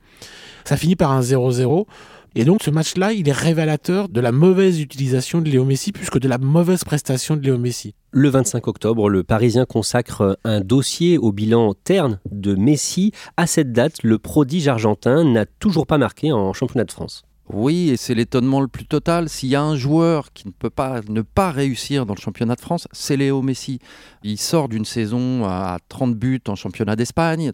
Ça 0.65 0.77
finit 0.77 0.97
par 0.97 1.11
un 1.11 1.21
0-0 1.21 1.85
et 2.35 2.45
donc 2.45 2.63
ce 2.63 2.71
match-là, 2.71 3.13
il 3.13 3.29
est 3.29 3.33
révélateur 3.33 4.09
de 4.09 4.19
la 4.19 4.31
mauvaise 4.31 4.79
utilisation 4.79 5.41
de 5.41 5.49
Léo 5.49 5.65
Messi, 5.65 5.91
plus 5.91 6.09
que 6.09 6.19
de 6.19 6.27
la 6.27 6.37
mauvaise 6.37 6.83
prestation 6.83 7.35
de 7.35 7.41
Léo 7.41 7.57
Messi. 7.57 7.93
Le 8.11 8.29
25 8.29 8.67
octobre, 8.67 9.09
le 9.09 9.23
Parisien 9.23 9.65
consacre 9.65 10.37
un 10.43 10.61
dossier 10.61 11.17
au 11.17 11.31
bilan 11.31 11.73
terne 11.83 12.19
de 12.31 12.55
Messi. 12.55 13.11
À 13.37 13.47
cette 13.47 13.71
date, 13.71 14.03
le 14.03 14.17
prodige 14.17 14.67
argentin 14.67 15.23
n'a 15.23 15.45
toujours 15.45 15.87
pas 15.87 15.97
marqué 15.97 16.31
en 16.31 16.53
championnat 16.53 16.85
de 16.85 16.91
France. 16.91 17.23
Oui, 17.51 17.89
et 17.89 17.97
c'est 17.97 18.15
l'étonnement 18.15 18.61
le 18.61 18.67
plus 18.67 18.85
total. 18.85 19.29
S'il 19.29 19.49
y 19.49 19.55
a 19.55 19.61
un 19.61 19.75
joueur 19.75 20.31
qui 20.33 20.47
ne 20.47 20.53
peut 20.53 20.69
pas 20.69 21.01
ne 21.09 21.21
pas 21.21 21.51
réussir 21.51 22.05
dans 22.05 22.15
le 22.15 22.19
championnat 22.19 22.55
de 22.55 22.61
France, 22.61 22.87
c'est 22.91 23.17
Léo 23.17 23.41
Messi. 23.41 23.79
Il 24.23 24.37
sort 24.37 24.69
d'une 24.69 24.85
saison 24.85 25.43
à 25.45 25.77
30 25.89 26.15
buts 26.15 26.41
en 26.47 26.55
championnat 26.55 26.95
d'Espagne. 26.95 27.51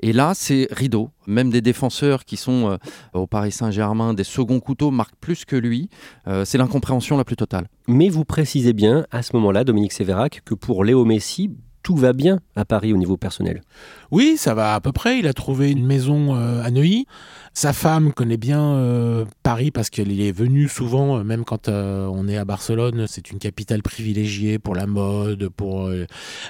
Et 0.00 0.12
là, 0.12 0.32
c'est 0.34 0.68
rideau. 0.70 1.10
Même 1.26 1.50
des 1.50 1.60
défenseurs 1.60 2.24
qui 2.24 2.36
sont 2.36 2.70
euh, 2.70 2.76
au 3.12 3.26
Paris 3.26 3.52
Saint-Germain, 3.52 4.14
des 4.14 4.24
seconds 4.24 4.60
couteaux, 4.60 4.90
marquent 4.90 5.16
plus 5.20 5.44
que 5.44 5.56
lui. 5.56 5.88
Euh, 6.26 6.44
c'est 6.44 6.58
l'incompréhension 6.58 7.16
la 7.16 7.24
plus 7.24 7.36
totale. 7.36 7.68
Mais 7.86 8.08
vous 8.08 8.24
précisez 8.24 8.72
bien, 8.72 9.06
à 9.10 9.22
ce 9.22 9.34
moment-là, 9.36 9.64
Dominique 9.64 9.92
Sévérac, 9.92 10.42
que 10.44 10.54
pour 10.54 10.84
Léo 10.84 11.04
Messi, 11.04 11.50
tout 11.84 11.94
va 11.96 12.12
bien 12.14 12.40
à 12.56 12.64
Paris 12.64 12.92
au 12.92 12.96
niveau 12.96 13.16
personnel. 13.16 13.60
Oui, 14.10 14.36
ça 14.36 14.54
va 14.54 14.74
à 14.74 14.80
peu 14.80 14.90
près. 14.90 15.18
Il 15.18 15.28
a 15.28 15.34
trouvé 15.34 15.70
une 15.70 15.86
maison 15.86 16.34
euh, 16.34 16.62
à 16.64 16.70
Neuilly. 16.70 17.06
Sa 17.56 17.72
femme 17.72 18.12
connaît 18.12 18.36
bien 18.36 18.60
euh, 18.60 19.24
Paris 19.44 19.70
parce 19.70 19.88
qu'elle 19.88 20.10
est 20.20 20.32
venue 20.32 20.68
souvent, 20.68 21.18
euh, 21.18 21.22
même 21.22 21.44
quand 21.44 21.68
on 21.68 22.26
est 22.26 22.36
à 22.36 22.44
Barcelone. 22.44 23.06
C'est 23.06 23.30
une 23.30 23.38
capitale 23.38 23.80
privilégiée 23.80 24.58
pour 24.58 24.74
la 24.74 24.86
mode, 24.86 25.48
pour 25.50 25.88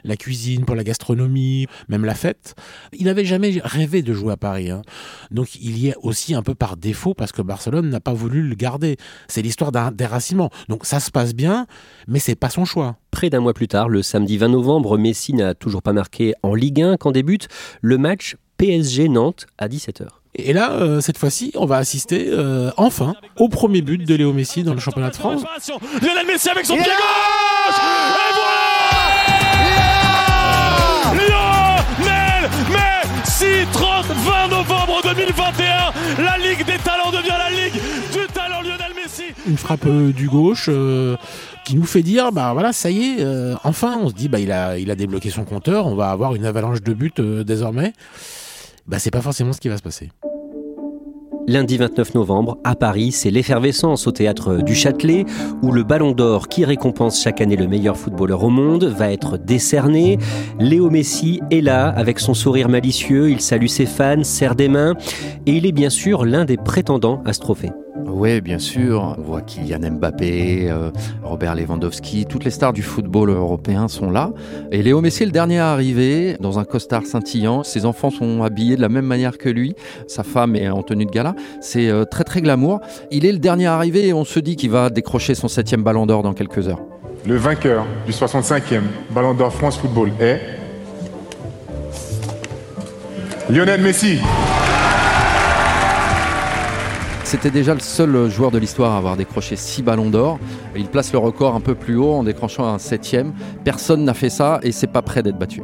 la 0.02 0.16
cuisine, 0.16 0.64
pour 0.64 0.74
la 0.74 0.82
gastronomie, 0.82 1.66
même 1.88 2.06
la 2.06 2.14
fête. 2.14 2.54
Il 2.92 3.04
n'avait 3.04 3.26
jamais 3.26 3.60
rêvé 3.62 4.00
de 4.00 4.14
jouer 4.14 4.32
à 4.32 4.36
Paris. 4.38 4.70
Hein. 4.70 4.80
Donc 5.30 5.54
il 5.56 5.76
y 5.78 5.88
est 5.88 5.96
aussi 6.02 6.34
un 6.34 6.42
peu 6.42 6.54
par 6.54 6.78
défaut 6.78 7.12
parce 7.12 7.32
que 7.32 7.42
Barcelone 7.42 7.90
n'a 7.90 8.00
pas 8.00 8.14
voulu 8.14 8.42
le 8.42 8.54
garder. 8.54 8.96
C'est 9.28 9.42
l'histoire 9.42 9.72
d'un 9.72 9.90
déracinement. 9.90 10.48
Donc 10.70 10.86
ça 10.86 11.00
se 11.00 11.10
passe 11.10 11.34
bien, 11.34 11.66
mais 12.08 12.18
c'est 12.18 12.34
pas 12.34 12.50
son 12.50 12.64
choix. 12.64 12.96
Près 13.10 13.28
d'un 13.28 13.40
mois 13.40 13.54
plus 13.54 13.68
tard, 13.68 13.90
le 13.90 14.02
samedi 14.02 14.38
20 14.38 14.48
novembre, 14.48 14.96
Messi 14.96 15.34
n'a 15.34 15.54
toujours 15.54 15.82
pas 15.82 15.92
marqué 15.92 16.32
en 16.42 16.54
Ligue 16.54 16.80
1 16.80 16.96
quand 16.96 17.12
débute 17.12 17.48
le 17.82 17.98
match 17.98 18.36
PSG-Nantes 18.56 19.46
à 19.58 19.68
17h. 19.68 20.23
Et 20.36 20.52
là, 20.52 20.72
euh, 20.72 21.00
cette 21.00 21.16
fois-ci, 21.18 21.52
on 21.54 21.64
va 21.66 21.76
assister 21.76 22.26
euh, 22.28 22.70
enfin 22.76 23.14
au 23.38 23.48
premier 23.48 23.82
but 23.82 24.04
de 24.04 24.14
Léo 24.14 24.32
Messi 24.32 24.64
dans 24.64 24.74
le 24.74 24.80
championnat 24.80 25.10
de 25.10 25.16
France. 25.16 25.42
Lionel 26.02 26.26
Messi 26.26 26.48
avec 26.48 26.66
son 26.66 26.74
pied 26.74 26.84
gauche 26.84 27.76
Et 27.76 28.34
voilà 28.34 28.54
Lionel 31.14 32.50
Messi 32.70 33.66
30 33.72 34.06
20 34.06 34.48
novembre 34.48 35.00
2021 35.04 36.24
La 36.24 36.36
Ligue 36.38 36.66
des 36.66 36.78
talents 36.78 37.10
devient 37.12 37.28
la 37.38 37.50
Ligue 37.50 37.80
du 38.12 38.26
talent 38.32 38.60
Lionel 38.62 38.92
Messi 39.00 39.24
Une 39.46 39.56
frappe 39.56 39.86
euh, 39.86 40.12
du 40.12 40.28
gauche 40.28 40.68
qui 41.64 41.76
nous 41.76 41.84
fait 41.86 42.02
dire 42.02 42.30
bah 42.30 42.52
voilà 42.52 42.72
ça 42.72 42.90
y 42.90 43.04
est 43.04 43.16
euh, 43.20 43.54
enfin 43.64 43.98
on 44.00 44.10
se 44.10 44.14
dit 44.14 44.28
bah 44.28 44.38
il 44.38 44.52
a 44.52 44.78
il 44.78 44.90
a 44.90 44.94
débloqué 44.94 45.30
son 45.30 45.44
compteur 45.44 45.86
on 45.86 45.94
va 45.94 46.10
avoir 46.10 46.34
une 46.34 46.44
avalanche 46.44 46.82
de 46.82 46.92
buts 46.92 47.10
euh, 47.18 47.42
désormais 47.42 47.94
bah 48.86 48.98
c'est 48.98 49.10
pas 49.10 49.22
forcément 49.22 49.52
ce 49.52 49.60
qui 49.60 49.68
va 49.68 49.76
se 49.76 49.82
passer 49.82 50.10
Lundi 51.46 51.76
29 51.76 52.14
novembre, 52.14 52.56
à 52.64 52.74
Paris, 52.74 53.12
c'est 53.12 53.30
l'effervescence 53.30 54.06
au 54.06 54.12
théâtre 54.12 54.62
du 54.62 54.74
Châtelet, 54.74 55.26
où 55.62 55.72
le 55.72 55.82
Ballon 55.82 56.12
d'Or, 56.12 56.48
qui 56.48 56.64
récompense 56.64 57.22
chaque 57.22 57.42
année 57.42 57.56
le 57.56 57.68
meilleur 57.68 57.98
footballeur 57.98 58.44
au 58.44 58.48
monde, 58.48 58.84
va 58.84 59.12
être 59.12 59.36
décerné. 59.36 60.16
Léo 60.58 60.88
Messi 60.88 61.42
est 61.50 61.60
là, 61.60 61.88
avec 61.88 62.18
son 62.18 62.32
sourire 62.32 62.70
malicieux, 62.70 63.30
il 63.30 63.42
salue 63.42 63.66
ses 63.66 63.84
fans, 63.84 64.24
serre 64.24 64.54
des 64.54 64.68
mains, 64.68 64.94
et 65.44 65.52
il 65.52 65.66
est 65.66 65.72
bien 65.72 65.90
sûr 65.90 66.24
l'un 66.24 66.46
des 66.46 66.56
prétendants 66.56 67.22
à 67.26 67.34
ce 67.34 67.40
trophée. 67.40 67.72
Oui, 67.96 68.40
bien 68.40 68.58
sûr. 68.58 69.14
On 69.18 69.22
voit 69.22 69.40
Kylian 69.40 69.92
Mbappé, 69.92 70.68
euh, 70.68 70.90
Robert 71.22 71.54
Lewandowski, 71.54 72.26
toutes 72.26 72.44
les 72.44 72.50
stars 72.50 72.72
du 72.72 72.82
football 72.82 73.30
européen 73.30 73.86
sont 73.86 74.10
là. 74.10 74.30
Et 74.72 74.82
Léo 74.82 75.00
Messi 75.00 75.22
est 75.22 75.26
le 75.26 75.32
dernier 75.32 75.60
à 75.60 75.70
arriver 75.70 76.36
dans 76.40 76.58
un 76.58 76.64
costard 76.64 77.06
scintillant. 77.06 77.62
Ses 77.62 77.86
enfants 77.86 78.10
sont 78.10 78.42
habillés 78.42 78.74
de 78.76 78.80
la 78.80 78.88
même 78.88 79.06
manière 79.06 79.38
que 79.38 79.48
lui. 79.48 79.76
Sa 80.08 80.24
femme 80.24 80.56
est 80.56 80.68
en 80.68 80.82
tenue 80.82 81.06
de 81.06 81.10
gala. 81.10 81.36
C'est 81.60 81.88
euh, 81.88 82.04
très 82.04 82.24
très 82.24 82.42
glamour. 82.42 82.80
Il 83.12 83.24
est 83.26 83.32
le 83.32 83.38
dernier 83.38 83.66
à 83.66 83.74
arriver 83.74 84.08
et 84.08 84.12
on 84.12 84.24
se 84.24 84.40
dit 84.40 84.56
qu'il 84.56 84.70
va 84.70 84.90
décrocher 84.90 85.36
son 85.36 85.46
septième 85.46 85.84
ballon 85.84 86.06
d'or 86.06 86.24
dans 86.24 86.34
quelques 86.34 86.66
heures. 86.66 86.82
Le 87.24 87.36
vainqueur 87.36 87.86
du 88.06 88.12
65e 88.12 88.82
ballon 89.10 89.34
d'or 89.34 89.52
France 89.52 89.78
Football 89.78 90.10
est 90.20 90.40
Lionel 93.48 93.80
Messi. 93.80 94.18
C'était 97.34 97.50
déjà 97.50 97.74
le 97.74 97.80
seul 97.80 98.30
joueur 98.30 98.52
de 98.52 98.58
l'histoire 98.58 98.92
à 98.92 98.96
avoir 98.96 99.16
décroché 99.16 99.56
6 99.56 99.82
ballons 99.82 100.08
d'or. 100.08 100.38
Il 100.76 100.86
place 100.86 101.12
le 101.12 101.18
record 101.18 101.56
un 101.56 101.60
peu 101.60 101.74
plus 101.74 101.96
haut 101.96 102.12
en 102.12 102.22
décrochant 102.22 102.64
un 102.64 102.78
septième. 102.78 103.32
Personne 103.64 104.04
n'a 104.04 104.14
fait 104.14 104.30
ça 104.30 104.60
et 104.62 104.70
c'est 104.70 104.86
pas 104.86 105.02
prêt 105.02 105.24
d'être 105.24 105.36
battu. 105.36 105.60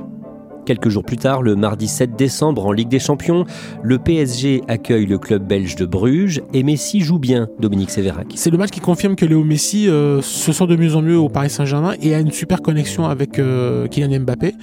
Quelques 0.66 0.88
jours 0.88 1.04
plus 1.04 1.16
tard, 1.16 1.42
le 1.42 1.54
mardi 1.54 1.86
7 1.86 2.16
décembre, 2.16 2.66
en 2.66 2.72
Ligue 2.72 2.88
des 2.88 2.98
Champions, 2.98 3.44
le 3.84 4.00
PSG 4.00 4.62
accueille 4.66 5.06
le 5.06 5.18
club 5.18 5.46
belge 5.46 5.76
de 5.76 5.86
Bruges 5.86 6.42
et 6.52 6.64
Messi 6.64 7.02
joue 7.02 7.20
bien, 7.20 7.46
Dominique 7.60 7.90
Sévérac. 7.90 8.26
C'est 8.34 8.50
le 8.50 8.58
match 8.58 8.70
qui 8.70 8.80
confirme 8.80 9.14
que 9.14 9.24
Léo 9.24 9.44
Messi 9.44 9.88
euh, 9.88 10.20
se 10.22 10.50
sent 10.50 10.66
de 10.66 10.74
mieux 10.74 10.96
en 10.96 11.02
mieux 11.02 11.18
au 11.18 11.28
Paris 11.28 11.50
Saint-Germain 11.50 11.94
et 12.02 12.16
a 12.16 12.18
une 12.18 12.32
super 12.32 12.62
connexion 12.62 13.04
avec 13.04 13.38
euh, 13.38 13.86
Kylian 13.86 14.22
Mbappé. 14.22 14.54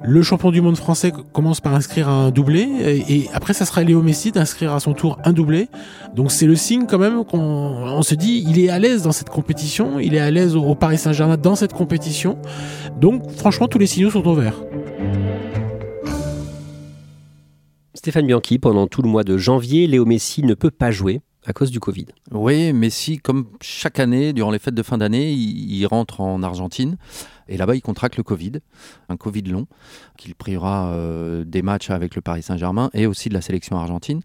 Le 0.00 0.22
champion 0.22 0.52
du 0.52 0.60
monde 0.60 0.76
français 0.76 1.12
commence 1.32 1.60
par 1.60 1.74
inscrire 1.74 2.08
un 2.08 2.30
doublé 2.30 2.60
et, 3.08 3.28
après 3.32 3.52
ça 3.52 3.64
sera 3.64 3.82
Léo 3.82 4.00
Messi 4.00 4.30
d'inscrire 4.30 4.72
à 4.72 4.80
son 4.80 4.94
tour 4.94 5.18
un 5.24 5.32
doublé. 5.32 5.68
Donc 6.14 6.30
c'est 6.30 6.46
le 6.46 6.54
signe 6.54 6.86
quand 6.86 6.98
même 6.98 7.24
qu'on 7.24 8.02
se 8.02 8.14
dit 8.14 8.44
il 8.46 8.60
est 8.60 8.68
à 8.68 8.78
l'aise 8.78 9.02
dans 9.02 9.12
cette 9.12 9.28
compétition, 9.28 9.98
il 9.98 10.14
est 10.14 10.20
à 10.20 10.30
l'aise 10.30 10.54
au, 10.54 10.74
Paris 10.76 10.98
Saint-Germain 10.98 11.36
dans 11.36 11.56
cette 11.56 11.72
compétition. 11.72 12.38
Donc 13.00 13.28
franchement 13.32 13.66
tous 13.66 13.78
les 13.78 13.86
signaux 13.86 14.10
sont 14.10 14.26
au 14.26 14.34
vert. 14.34 14.54
Stéphane 17.94 18.26
Bianchi, 18.26 18.60
pendant 18.60 18.86
tout 18.86 19.02
le 19.02 19.08
mois 19.08 19.24
de 19.24 19.36
janvier, 19.36 19.88
Léo 19.88 20.04
Messi 20.06 20.44
ne 20.44 20.54
peut 20.54 20.70
pas 20.70 20.92
jouer 20.92 21.20
à 21.48 21.52
cause 21.52 21.70
du 21.70 21.80
Covid. 21.80 22.06
Oui, 22.30 22.72
Messi, 22.72 23.18
comme 23.18 23.46
chaque 23.60 23.98
année, 23.98 24.32
durant 24.32 24.50
les 24.50 24.58
fêtes 24.58 24.74
de 24.74 24.82
fin 24.82 24.98
d'année, 24.98 25.32
il, 25.32 25.84
rentre 25.86 26.20
en 26.20 26.42
Argentine. 26.42 26.96
Et 27.48 27.56
là-bas, 27.56 27.74
il 27.74 27.80
contracte 27.80 28.16
le 28.16 28.22
Covid, 28.22 28.52
un 29.08 29.16
Covid 29.16 29.42
long, 29.42 29.66
qu'il 30.16 30.34
privera 30.34 30.90
euh, 30.92 31.44
des 31.44 31.62
matchs 31.62 31.90
avec 31.90 32.14
le 32.14 32.22
Paris 32.22 32.42
Saint-Germain 32.42 32.90
et 32.94 33.06
aussi 33.06 33.28
de 33.28 33.34
la 33.34 33.40
sélection 33.40 33.76
argentine. 33.76 34.20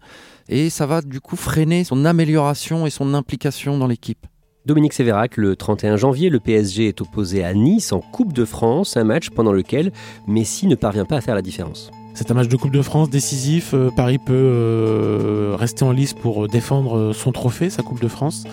Et 0.48 0.70
ça 0.70 0.86
va 0.86 1.00
du 1.00 1.20
coup 1.20 1.36
freiner 1.36 1.84
son 1.84 2.04
amélioration 2.04 2.86
et 2.86 2.90
son 2.90 3.14
implication 3.14 3.78
dans 3.78 3.86
l'équipe. 3.86 4.26
Dominique 4.66 4.94
Sévérac, 4.94 5.36
le 5.36 5.56
31 5.56 5.96
janvier, 5.96 6.30
le 6.30 6.40
PSG 6.40 6.88
est 6.88 7.00
opposé 7.02 7.44
à 7.44 7.52
Nice 7.52 7.92
en 7.92 8.00
Coupe 8.00 8.32
de 8.32 8.46
France, 8.46 8.96
un 8.96 9.04
match 9.04 9.28
pendant 9.28 9.52
lequel 9.52 9.92
Messi 10.26 10.66
ne 10.66 10.74
parvient 10.74 11.04
pas 11.04 11.16
à 11.16 11.20
faire 11.20 11.34
la 11.34 11.42
différence. 11.42 11.90
C'est 12.14 12.30
un 12.30 12.34
match 12.34 12.48
de 12.48 12.56
Coupe 12.56 12.72
de 12.72 12.80
France 12.80 13.10
décisif. 13.10 13.74
Euh, 13.74 13.90
Paris 13.90 14.18
peut 14.18 14.32
euh, 14.32 15.56
rester 15.58 15.84
en 15.84 15.90
lice 15.90 16.14
pour 16.14 16.48
défendre 16.48 17.12
son 17.12 17.32
trophée, 17.32 17.70
sa 17.70 17.82
Coupe 17.82 18.00
de 18.00 18.08
France. 18.08 18.44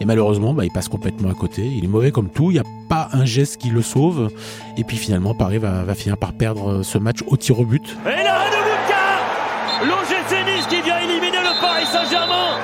Et 0.00 0.04
malheureusement, 0.04 0.54
bah, 0.54 0.64
il 0.64 0.70
passe 0.70 0.88
complètement 0.88 1.30
à 1.30 1.34
côté. 1.34 1.66
Il 1.66 1.84
est 1.84 1.88
mauvais 1.88 2.12
comme 2.12 2.28
tout. 2.28 2.50
Il 2.50 2.54
n'y 2.54 2.60
a 2.60 2.64
pas 2.88 3.08
un 3.12 3.24
geste 3.24 3.56
qui 3.56 3.70
le 3.70 3.82
sauve. 3.82 4.30
Et 4.76 4.84
puis 4.84 4.96
finalement, 4.96 5.34
Paris 5.34 5.58
va, 5.58 5.94
finir 5.94 6.16
par 6.16 6.32
perdre 6.32 6.82
ce 6.82 6.98
match 6.98 7.18
au 7.26 7.36
tir 7.36 7.58
au 7.58 7.64
but. 7.64 7.96
Et 8.06 8.22
l'arrêt 8.22 8.50
de 8.50 8.56
Bouka 8.56 9.86
L'OGC 9.86 10.44
Nice 10.46 10.66
qui 10.68 10.82
vient 10.82 10.98
éliminer 10.98 11.38
le 11.38 11.60
Paris 11.60 11.86
Saint-Germain 11.86 12.58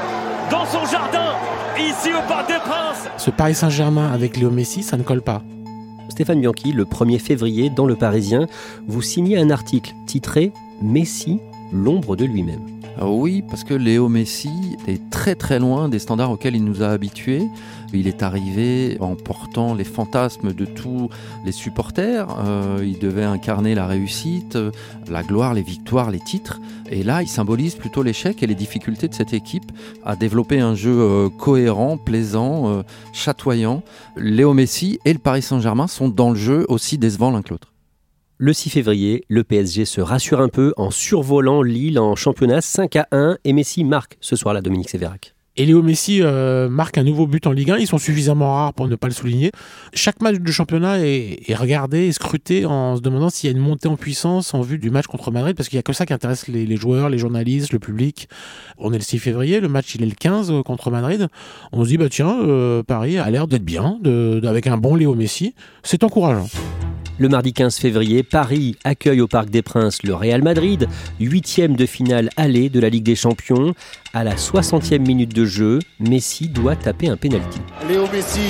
dans 0.50 0.66
son 0.66 0.84
jardin, 0.90 1.32
ici 1.78 2.10
au 2.10 2.28
Parc 2.28 2.48
des 2.48 2.58
Princes. 2.58 3.08
Ce 3.16 3.30
Paris 3.30 3.54
Saint-Germain 3.54 4.12
avec 4.12 4.36
Léo 4.36 4.50
Messi, 4.50 4.82
ça 4.82 4.96
ne 4.96 5.02
colle 5.02 5.22
pas. 5.22 5.42
Stéphane 6.08 6.40
Bianchi, 6.40 6.72
le 6.72 6.84
1er 6.84 7.18
février, 7.18 7.70
dans 7.70 7.86
Le 7.86 7.96
Parisien, 7.96 8.46
vous 8.86 9.02
signez 9.02 9.38
un 9.38 9.50
article 9.50 9.92
titré 10.06 10.52
Messi, 10.82 11.40
l'ombre 11.72 12.14
de 12.14 12.24
lui-même. 12.24 12.73
Euh, 13.00 13.06
oui, 13.06 13.42
parce 13.48 13.64
que 13.64 13.74
Léo 13.74 14.08
Messi 14.08 14.76
est 14.86 15.10
très 15.10 15.34
très 15.34 15.58
loin 15.58 15.88
des 15.88 15.98
standards 15.98 16.30
auxquels 16.30 16.56
il 16.56 16.64
nous 16.64 16.82
a 16.82 16.88
habitués. 16.88 17.48
Il 17.92 18.08
est 18.08 18.22
arrivé 18.22 18.96
en 19.00 19.14
portant 19.14 19.74
les 19.74 19.84
fantasmes 19.84 20.52
de 20.52 20.64
tous 20.64 21.10
les 21.44 21.52
supporters. 21.52 22.26
Euh, 22.44 22.84
il 22.84 22.98
devait 22.98 23.24
incarner 23.24 23.74
la 23.74 23.86
réussite, 23.86 24.58
la 25.08 25.22
gloire, 25.22 25.54
les 25.54 25.62
victoires, 25.62 26.10
les 26.10 26.18
titres. 26.18 26.60
Et 26.90 27.02
là, 27.02 27.22
il 27.22 27.28
symbolise 27.28 27.76
plutôt 27.76 28.02
l'échec 28.02 28.42
et 28.42 28.46
les 28.46 28.54
difficultés 28.54 29.08
de 29.08 29.14
cette 29.14 29.32
équipe 29.32 29.70
à 30.04 30.16
développer 30.16 30.60
un 30.60 30.74
jeu 30.74 30.96
euh, 30.96 31.28
cohérent, 31.28 31.96
plaisant, 31.96 32.82
chatoyant. 33.12 33.82
Léo 34.16 34.54
Messi 34.54 34.98
et 35.04 35.12
le 35.12 35.18
Paris 35.18 35.42
Saint-Germain 35.42 35.86
sont 35.86 36.08
dans 36.08 36.30
le 36.30 36.36
jeu 36.36 36.64
aussi 36.68 36.98
décevants 36.98 37.30
l'un 37.30 37.42
que 37.42 37.50
l'autre. 37.50 37.73
Le 38.44 38.52
6 38.52 38.68
février, 38.68 39.24
le 39.30 39.42
PSG 39.42 39.86
se 39.86 40.02
rassure 40.02 40.42
un 40.42 40.50
peu 40.50 40.74
en 40.76 40.90
survolant 40.90 41.62
Lille 41.62 41.98
en 41.98 42.14
championnat 42.14 42.60
5 42.60 42.94
à 42.96 43.08
1 43.10 43.38
et 43.42 43.54
Messi 43.54 43.84
marque 43.84 44.18
ce 44.20 44.36
soir-là 44.36 44.60
Dominique 44.60 44.90
Sévérac. 44.90 45.34
Et 45.56 45.64
Léo 45.64 45.82
Messi 45.82 46.20
euh, 46.20 46.68
marque 46.68 46.98
un 46.98 47.04
nouveau 47.04 47.26
but 47.26 47.46
en 47.46 47.52
Ligue 47.52 47.70
1. 47.70 47.78
Ils 47.78 47.86
sont 47.86 47.96
suffisamment 47.96 48.52
rares 48.52 48.74
pour 48.74 48.86
ne 48.86 48.96
pas 48.96 49.06
le 49.06 49.14
souligner. 49.14 49.50
Chaque 49.94 50.20
match 50.20 50.40
de 50.40 50.52
championnat 50.52 50.98
est, 50.98 51.54
regardé 51.54 52.00
et 52.00 52.12
scruté 52.12 52.66
en 52.66 52.96
se 52.96 53.00
demandant 53.00 53.30
s'il 53.30 53.48
y 53.48 53.52
a 53.54 53.56
une 53.56 53.62
montée 53.62 53.88
en 53.88 53.96
puissance 53.96 54.52
en 54.52 54.60
vue 54.60 54.76
du 54.76 54.90
match 54.90 55.06
contre 55.06 55.30
Madrid, 55.30 55.56
parce 55.56 55.70
qu'il 55.70 55.78
n'y 55.78 55.80
a 55.80 55.82
que 55.82 55.94
ça 55.94 56.04
qui 56.04 56.12
intéresse 56.12 56.46
les, 56.46 56.76
joueurs, 56.76 57.08
les 57.08 57.16
journalistes, 57.16 57.72
le 57.72 57.78
public. 57.78 58.28
On 58.76 58.92
est 58.92 58.98
le 58.98 59.04
6 59.04 59.20
février, 59.20 59.60
le 59.60 59.68
match 59.68 59.94
il 59.94 60.02
est 60.02 60.06
le 60.06 60.12
15 60.12 60.50
euh, 60.50 60.62
contre 60.62 60.90
Madrid. 60.90 61.28
On 61.72 61.82
se 61.82 61.88
dit, 61.88 61.96
bah 61.96 62.10
tiens, 62.10 62.42
euh, 62.42 62.82
Paris 62.82 63.16
a 63.16 63.30
l'air 63.30 63.48
d'être 63.48 63.64
bien, 63.64 64.00
avec 64.46 64.66
un 64.66 64.76
bon 64.76 64.96
Léo 64.96 65.14
Messi. 65.14 65.54
C'est 65.82 66.04
encourageant. 66.04 66.50
Le 67.16 67.28
mardi 67.28 67.52
15 67.52 67.76
février, 67.76 68.24
Paris 68.24 68.76
accueille 68.82 69.20
au 69.20 69.28
Parc 69.28 69.48
des 69.48 69.62
Princes 69.62 70.02
le 70.02 70.14
Real 70.14 70.42
Madrid, 70.42 70.88
huitième 71.20 71.76
de 71.76 71.86
finale 71.86 72.28
aller 72.36 72.68
de 72.70 72.80
la 72.80 72.88
Ligue 72.88 73.04
des 73.04 73.14
Champions. 73.14 73.72
À 74.12 74.24
la 74.24 74.34
60e 74.34 74.98
minute 74.98 75.32
de 75.32 75.44
jeu, 75.44 75.78
Messi 76.00 76.48
doit 76.48 76.74
taper 76.74 77.08
un 77.08 77.16
pénalty. 77.16 77.60
Léo 77.88 78.08
Messi, 78.12 78.40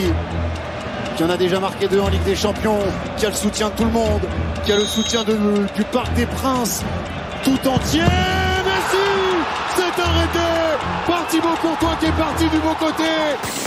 qui 1.14 1.24
en 1.24 1.28
a 1.28 1.36
déjà 1.36 1.60
marqué 1.60 1.88
deux 1.88 2.00
en 2.00 2.08
Ligue 2.08 2.24
des 2.24 2.36
Champions, 2.36 2.78
qui 3.18 3.26
a 3.26 3.28
le 3.28 3.34
soutien 3.34 3.68
de 3.68 3.74
tout 3.74 3.84
le 3.84 3.92
monde, 3.92 4.22
qui 4.64 4.72
a 4.72 4.76
le 4.76 4.84
soutien 4.84 5.24
du 5.24 5.84
Parc 5.92 6.14
des 6.14 6.26
Princes 6.26 6.82
tout 7.44 7.68
entier. 7.68 8.00
Messi 8.00 9.76
s'est 9.76 10.00
arrêté 10.00 10.38
par 11.06 11.26
Thibaut 11.26 11.48
Courtois 11.60 11.96
qui 12.00 12.06
est 12.06 12.12
parti 12.12 12.44
du 12.44 12.58
bon 12.58 12.74
côté. 12.80 13.63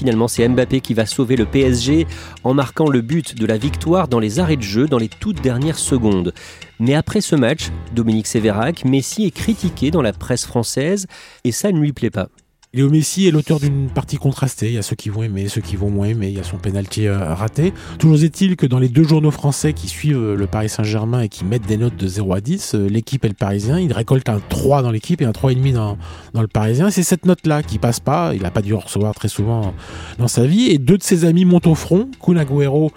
Finalement, 0.00 0.28
c'est 0.28 0.48
Mbappé 0.48 0.80
qui 0.80 0.94
va 0.94 1.04
sauver 1.04 1.36
le 1.36 1.44
PSG 1.44 2.06
en 2.42 2.54
marquant 2.54 2.88
le 2.88 3.02
but 3.02 3.36
de 3.38 3.44
la 3.44 3.58
victoire 3.58 4.08
dans 4.08 4.18
les 4.18 4.40
arrêts 4.40 4.56
de 4.56 4.62
jeu 4.62 4.86
dans 4.86 4.96
les 4.96 5.10
toutes 5.10 5.42
dernières 5.42 5.78
secondes. 5.78 6.32
Mais 6.78 6.94
après 6.94 7.20
ce 7.20 7.36
match, 7.36 7.68
Dominique 7.94 8.26
Sévérac, 8.26 8.86
Messi 8.86 9.26
est 9.26 9.30
critiqué 9.30 9.90
dans 9.90 10.00
la 10.00 10.14
presse 10.14 10.46
française 10.46 11.06
et 11.44 11.52
ça 11.52 11.70
ne 11.70 11.78
lui 11.78 11.92
plaît 11.92 12.08
pas. 12.08 12.30
Léo 12.72 12.88
Messi 12.88 13.26
est 13.26 13.32
l'auteur 13.32 13.58
d'une 13.58 13.90
partie 13.90 14.16
contrastée. 14.16 14.68
Il 14.68 14.74
y 14.74 14.78
a 14.78 14.82
ceux 14.82 14.94
qui 14.94 15.08
vont 15.08 15.24
aimer, 15.24 15.48
ceux 15.48 15.60
qui 15.60 15.74
vont 15.74 15.90
moins 15.90 16.06
aimer. 16.06 16.28
Il 16.28 16.36
y 16.36 16.38
a 16.38 16.44
son 16.44 16.56
penalty 16.56 17.08
euh, 17.08 17.34
raté. 17.34 17.74
Toujours 17.98 18.22
est-il 18.22 18.54
que 18.54 18.64
dans 18.64 18.78
les 18.78 18.88
deux 18.88 19.02
journaux 19.02 19.32
français 19.32 19.72
qui 19.72 19.88
suivent 19.88 20.16
euh, 20.16 20.36
le 20.36 20.46
Paris 20.46 20.68
Saint-Germain 20.68 21.22
et 21.22 21.28
qui 21.28 21.44
mettent 21.44 21.66
des 21.66 21.76
notes 21.76 21.96
de 21.96 22.06
0 22.06 22.32
à 22.32 22.40
10, 22.40 22.76
euh, 22.76 22.86
l'équipe 22.86 23.24
et 23.24 23.28
le 23.28 23.34
Parisien, 23.34 23.80
il 23.80 23.92
récolte 23.92 24.28
un 24.28 24.38
3 24.38 24.82
dans 24.82 24.92
l'équipe 24.92 25.20
et 25.20 25.24
un 25.24 25.32
3,5 25.32 25.72
dans, 25.72 25.98
dans 26.32 26.42
le 26.42 26.46
Parisien. 26.46 26.92
C'est 26.92 27.02
cette 27.02 27.26
note-là 27.26 27.64
qui 27.64 27.80
passe 27.80 27.98
pas. 27.98 28.34
Il 28.36 28.42
n'a 28.42 28.52
pas 28.52 28.62
dû 28.62 28.72
en 28.72 28.78
recevoir 28.78 29.16
très 29.16 29.26
souvent 29.26 29.74
dans 30.18 30.28
sa 30.28 30.46
vie. 30.46 30.68
Et 30.70 30.78
deux 30.78 30.96
de 30.96 31.02
ses 31.02 31.24
amis 31.24 31.44
montent 31.44 31.66
au 31.66 31.74
front, 31.74 32.08
Kun 32.24 32.36
Agüero 32.36 32.92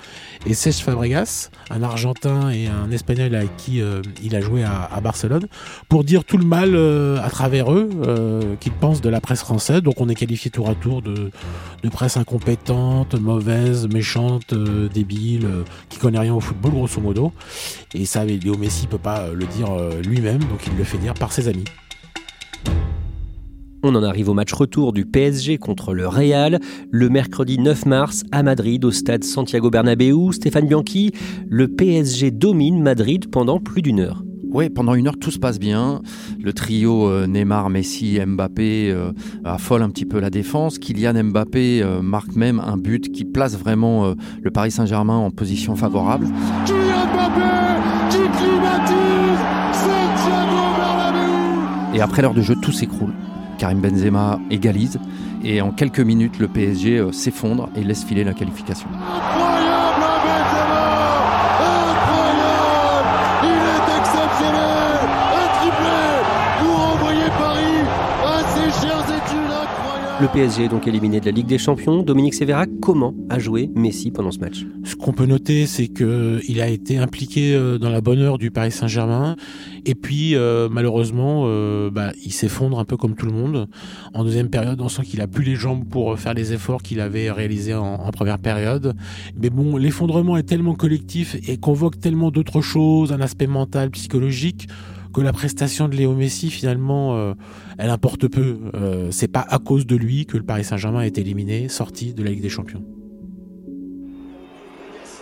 et 0.45 0.53
Cesc 0.53 0.83
Fabregas, 0.83 1.49
un 1.71 1.81
Argentin 1.81 2.51
et 2.51 2.67
un 2.67 2.91
Espagnol 2.91 3.33
avec 3.33 3.57
qui 3.57 3.81
il 4.21 4.35
a 4.35 4.41
joué 4.41 4.63
à, 4.63 4.99
Barcelone, 5.01 5.47
pour 5.89 6.03
dire 6.03 6.25
tout 6.25 6.37
le 6.37 6.45
mal 6.45 6.75
à 6.75 7.29
travers 7.29 7.71
eux 7.71 7.89
qu'ils 8.59 8.73
pensent 8.73 9.01
de 9.01 9.09
la 9.09 9.21
presse 9.21 9.39
française 9.39 9.62
donc 9.71 10.01
on 10.01 10.09
est 10.09 10.15
qualifié 10.15 10.51
tour 10.51 10.69
à 10.69 10.75
tour 10.75 11.01
de, 11.01 11.31
presse 11.91 12.17
incompétente, 12.17 13.15
mauvaise, 13.15 13.87
méchante, 13.87 14.53
euh, 14.53 14.89
débile, 14.89 15.45
euh, 15.45 15.63
qui 15.89 15.99
connaît 15.99 16.19
rien 16.19 16.33
au 16.33 16.39
football 16.39 16.71
grosso 16.71 16.99
modo. 16.99 17.31
Et 17.93 18.05
ça, 18.05 18.25
Léo 18.25 18.57
Messi 18.57 18.87
peut 18.87 18.97
pas 18.97 19.21
euh, 19.21 19.33
le 19.33 19.45
dire 19.45 19.69
lui-même, 20.03 20.39
donc 20.39 20.65
il 20.67 20.77
le 20.77 20.83
fait 20.83 20.97
dire 20.97 21.13
par 21.13 21.31
ses 21.31 21.47
amis. 21.47 21.65
On 23.85 23.95
en 23.95 24.03
arrive 24.03 24.29
au 24.29 24.33
match 24.33 24.53
retour 24.53 24.93
du 24.93 25.05
PSG 25.05 25.57
contre 25.57 25.93
le 25.93 26.07
Real, 26.07 26.59
le 26.89 27.09
mercredi 27.09 27.59
9 27.59 27.85
mars 27.85 28.23
à 28.31 28.41
Madrid 28.41 28.83
au 28.85 28.91
stade 28.91 29.25
Santiago 29.25 29.69
Bernabéu. 29.69 30.31
Stéphane 30.31 30.67
Bianchi, 30.67 31.11
le 31.49 31.67
PSG 31.67 32.31
domine 32.31 32.81
Madrid 32.81 33.29
pendant 33.29 33.59
plus 33.59 33.81
d'une 33.81 33.99
heure. 33.99 34.23
Oui, 34.53 34.69
pendant 34.69 34.93
une 34.93 35.07
heure, 35.07 35.17
tout 35.19 35.31
se 35.31 35.39
passe 35.39 35.57
bien. 35.57 36.03
Le 36.39 36.53
trio 36.53 37.09
euh, 37.09 37.25
Neymar, 37.25 37.71
Messi, 37.71 38.19
Mbappé 38.23 38.91
euh, 38.91 39.11
affole 39.43 39.81
un 39.81 39.89
petit 39.89 40.05
peu 40.05 40.19
la 40.19 40.29
défense. 40.29 40.77
Kylian 40.77 41.23
Mbappé 41.23 41.81
euh, 41.81 42.03
marque 42.03 42.35
même 42.35 42.59
un 42.59 42.77
but 42.77 43.11
qui 43.11 43.25
place 43.25 43.57
vraiment 43.57 44.13
le 44.41 44.51
Paris 44.51 44.69
Saint-Germain 44.69 45.17
en 45.17 45.31
position 45.31 45.75
favorable. 45.75 46.27
Et 51.95 52.01
après 52.01 52.21
l'heure 52.21 52.35
de 52.35 52.41
jeu, 52.41 52.55
tout 52.61 52.71
s'écroule. 52.71 53.13
Karim 53.57 53.81
Benzema 53.81 54.39
égalise 54.51 54.99
et 55.43 55.61
en 55.61 55.71
quelques 55.71 55.99
minutes, 55.99 56.37
le 56.37 56.47
PSG 56.47 57.07
s'effondre 57.11 57.69
et 57.75 57.83
laisse 57.83 58.03
filer 58.03 58.23
la 58.23 58.33
qualification. 58.33 58.87
Le 70.21 70.27
PSG 70.27 70.65
est 70.65 70.69
donc 70.69 70.87
éliminé 70.87 71.19
de 71.19 71.25
la 71.25 71.31
Ligue 71.31 71.47
des 71.47 71.57
Champions. 71.57 72.03
Dominique 72.03 72.35
Sévérac, 72.35 72.69
comment 72.81 73.15
a 73.29 73.39
joué 73.39 73.71
Messi 73.73 74.11
pendant 74.11 74.29
ce 74.29 74.37
match 74.37 74.63
Ce 74.83 74.95
qu'on 74.95 75.11
peut 75.11 75.25
noter, 75.25 75.65
c'est 75.65 75.87
qu'il 75.87 76.61
a 76.61 76.67
été 76.67 76.99
impliqué 76.99 77.55
euh, 77.55 77.79
dans 77.79 77.89
la 77.89 77.99
bonne 77.99 78.19
heure 78.19 78.37
du 78.37 78.51
Paris 78.51 78.71
Saint-Germain. 78.71 79.35
Et 79.85 79.95
puis, 79.95 80.35
euh, 80.35 80.69
malheureusement, 80.71 81.45
euh, 81.47 81.89
bah, 81.89 82.11
il 82.23 82.31
s'effondre 82.31 82.77
un 82.77 82.85
peu 82.85 82.95
comme 82.95 83.15
tout 83.15 83.25
le 83.25 83.31
monde. 83.31 83.67
En 84.13 84.23
deuxième 84.23 84.49
période, 84.49 84.79
on 84.81 84.87
sent 84.87 85.01
qu'il 85.01 85.19
a 85.19 85.27
plus 85.27 85.43
les 85.43 85.55
jambes 85.55 85.83
pour 85.89 86.17
faire 86.19 86.35
les 86.35 86.53
efforts 86.53 86.83
qu'il 86.83 86.99
avait 86.99 87.31
réalisés 87.31 87.73
en, 87.73 87.97
première 88.11 88.37
période. 88.37 88.93
Mais 89.41 89.49
bon, 89.49 89.77
l'effondrement 89.77 90.37
est 90.37 90.43
tellement 90.43 90.75
collectif 90.75 91.35
et 91.47 91.57
convoque 91.57 91.99
tellement 91.99 92.29
d'autres 92.29 92.61
choses, 92.61 93.11
un 93.11 93.21
aspect 93.21 93.47
mental, 93.47 93.89
psychologique 93.89 94.67
que 95.13 95.21
la 95.21 95.31
prestation 95.31 95.87
de 95.87 95.95
Léo 95.95 96.13
Messi 96.13 96.49
finalement 96.49 97.15
euh, 97.15 97.33
elle 97.77 97.89
importe 97.89 98.27
peu. 98.27 98.57
Euh, 98.73 99.09
c'est 99.11 99.27
pas 99.27 99.45
à 99.47 99.59
cause 99.59 99.85
de 99.85 99.95
lui 99.95 100.25
que 100.25 100.37
le 100.37 100.43
Paris 100.43 100.63
Saint-Germain 100.63 101.01
est 101.01 101.17
éliminé, 101.17 101.69
sorti 101.69 102.13
de 102.13 102.23
la 102.23 102.31
Ligue 102.31 102.41
des 102.41 102.49
Champions. 102.49 102.83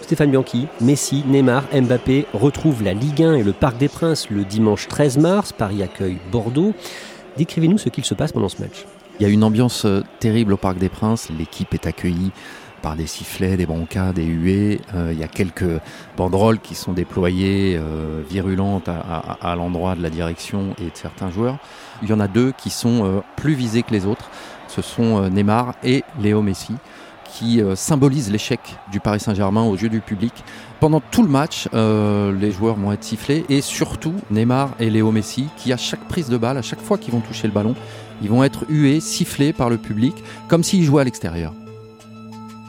Stéphane 0.01 0.32
Bianchi, 0.32 0.67
Messi, 0.82 1.23
Neymar, 1.25 1.63
Mbappé 1.73 2.25
retrouvent 2.34 2.84
la 2.84 2.93
Ligue 2.93 3.23
1 3.23 3.36
et 3.36 3.43
le 3.43 3.54
Parc 3.54 3.77
des 3.77 3.88
Princes 3.88 4.30
le 4.30 4.43
dimanche 4.43 4.88
13 4.88 5.17
mars. 5.19 5.54
Paris 5.54 5.84
accueille 5.84 6.17
Bordeaux. 6.32 6.73
Décrivez-nous 7.38 7.77
ce 7.77 7.89
qu'il 7.89 8.04
se 8.04 8.13
passe 8.13 8.34
pendant 8.34 8.49
ce 8.49 8.62
match. 8.62 8.86
Il 9.19 9.23
y 9.23 9.25
a 9.25 9.30
une 9.30 9.43
ambiance 9.43 9.86
euh, 9.86 10.01
terrible 10.19 10.54
au 10.54 10.58
Parc 10.58 10.80
des 10.80 10.89
Princes. 10.89 11.30
L'équipe 11.38 11.73
est 11.73 11.86
accueillie 11.88 12.32
par 12.82 12.96
des 12.96 13.08
sifflets, 13.08 13.58
des 13.58 13.65
broncas, 13.65 14.13
des 14.13 14.26
huées. 14.26 14.82
Euh, 14.96 15.12
il 15.13 15.20
y 15.20 15.24
a 15.24 15.28
quelques 15.28 15.80
banderoles 16.17 16.60
qui 16.60 16.76
sont 16.76 16.94
déployées 16.94 17.78
euh, 17.78 18.22
virulentes 18.30 18.89
à, 18.89 19.56
l'endroit 19.56 19.96
de 19.96 20.02
la 20.02 20.10
direction 20.10 20.74
et 20.80 20.86
de 20.86 20.96
certains 20.96 21.30
joueurs. 21.30 21.58
Il 22.02 22.10
y 22.10 22.13
en 22.13 22.20
a 22.20 22.28
deux 22.28 22.52
qui 22.58 22.70
sont 22.70 23.06
euh, 23.06 23.20
plus 23.36 23.54
visés 23.54 23.84
que 23.84 23.91
les 23.91 24.06
autres. 24.06 24.30
Ce 24.67 24.82
sont 24.82 25.30
Neymar 25.30 25.76
et 25.84 26.04
Léo 26.20 26.41
Messi 26.41 26.74
qui 27.26 27.62
symbolisent 27.76 28.30
l'échec 28.30 28.60
du 28.91 29.00
Paris 29.00 29.22
Saint-Germain 29.22 29.63
aux 29.63 29.78
yeux 29.78 29.88
du 29.88 30.02
public. 30.02 30.34
Pendant 30.82 31.00
tout 31.00 31.24
le 31.24 31.30
match, 31.30 31.70
les 31.74 32.52
joueurs 32.52 32.76
vont 32.76 32.91
être 32.91 33.06
sifflés 33.06 33.46
et 33.48 33.62
surtout 33.62 34.13
Neymar 34.32 34.72
et 34.80 34.89
Léo 34.89 35.12
Messi 35.12 35.48
qui 35.56 35.72
à 35.72 35.78
chaque 35.78 36.06
prise 36.10 36.28
de 36.28 36.38
balle, 36.38 36.58
à 36.58 36.62
chaque 36.62 36.82
fois 36.82 36.98
qu'ils 36.98 37.13
vont 37.13 37.22
toucher 37.22 37.48
le 37.48 37.54
ballon, 37.54 37.76
ils 38.22 38.30
vont 38.30 38.44
être 38.44 38.65
hués, 38.70 39.00
sifflés 39.00 39.54
par 39.54 39.70
le 39.70 39.78
public 39.78 40.13
comme 40.50 40.63
s'ils 40.63 40.84
jouaient 40.84 41.02
à 41.02 41.06
l'extérieur. 41.06 41.54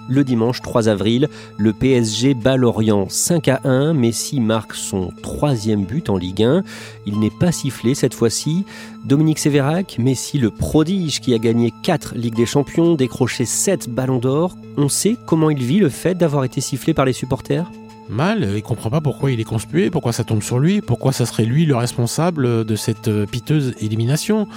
Le 0.08 0.24
dimanche 0.24 0.60
3 0.60 0.88
avril, 0.88 1.28
le 1.58 1.72
PSG 1.72 2.34
bat 2.34 2.56
Lorient 2.56 3.06
5 3.08 3.48
à 3.48 3.60
1. 3.64 3.94
Messi 3.94 4.40
marque 4.40 4.74
son 4.74 5.12
troisième 5.22 5.84
but 5.84 6.10
en 6.10 6.16
Ligue 6.16 6.42
1. 6.42 6.62
Il 7.06 7.20
n'est 7.20 7.30
pas 7.30 7.52
sifflé 7.52 7.94
cette 7.94 8.14
fois-ci. 8.14 8.64
Dominique 9.04 9.38
Sévérac, 9.38 9.96
Messi 9.98 10.38
le 10.38 10.50
prodige 10.50 11.20
qui 11.20 11.34
a 11.34 11.38
gagné 11.38 11.72
4 11.82 12.14
Ligues 12.16 12.34
des 12.34 12.46
Champions, 12.46 12.94
décroché 12.94 13.44
7 13.44 13.88
ballons 13.88 14.18
d'or. 14.18 14.56
On 14.76 14.88
sait 14.88 15.16
comment 15.26 15.50
il 15.50 15.62
vit 15.62 15.78
le 15.78 15.88
fait 15.88 16.14
d'avoir 16.14 16.44
été 16.44 16.60
sifflé 16.60 16.94
par 16.94 17.04
les 17.04 17.12
supporters 17.12 17.70
Mal, 18.08 18.50
il 18.56 18.62
comprend 18.62 18.90
pas 18.90 19.00
pourquoi 19.00 19.30
il 19.30 19.40
est 19.40 19.44
conspué, 19.44 19.88
pourquoi 19.88 20.12
ça 20.12 20.24
tombe 20.24 20.42
sur 20.42 20.58
lui, 20.58 20.82
pourquoi 20.82 21.12
ça 21.12 21.24
serait 21.24 21.44
lui 21.44 21.64
le 21.64 21.76
responsable 21.76 22.64
de 22.64 22.76
cette 22.76 23.08
euh, 23.08 23.24
piteuse 23.24 23.74
élimination. 23.80 24.48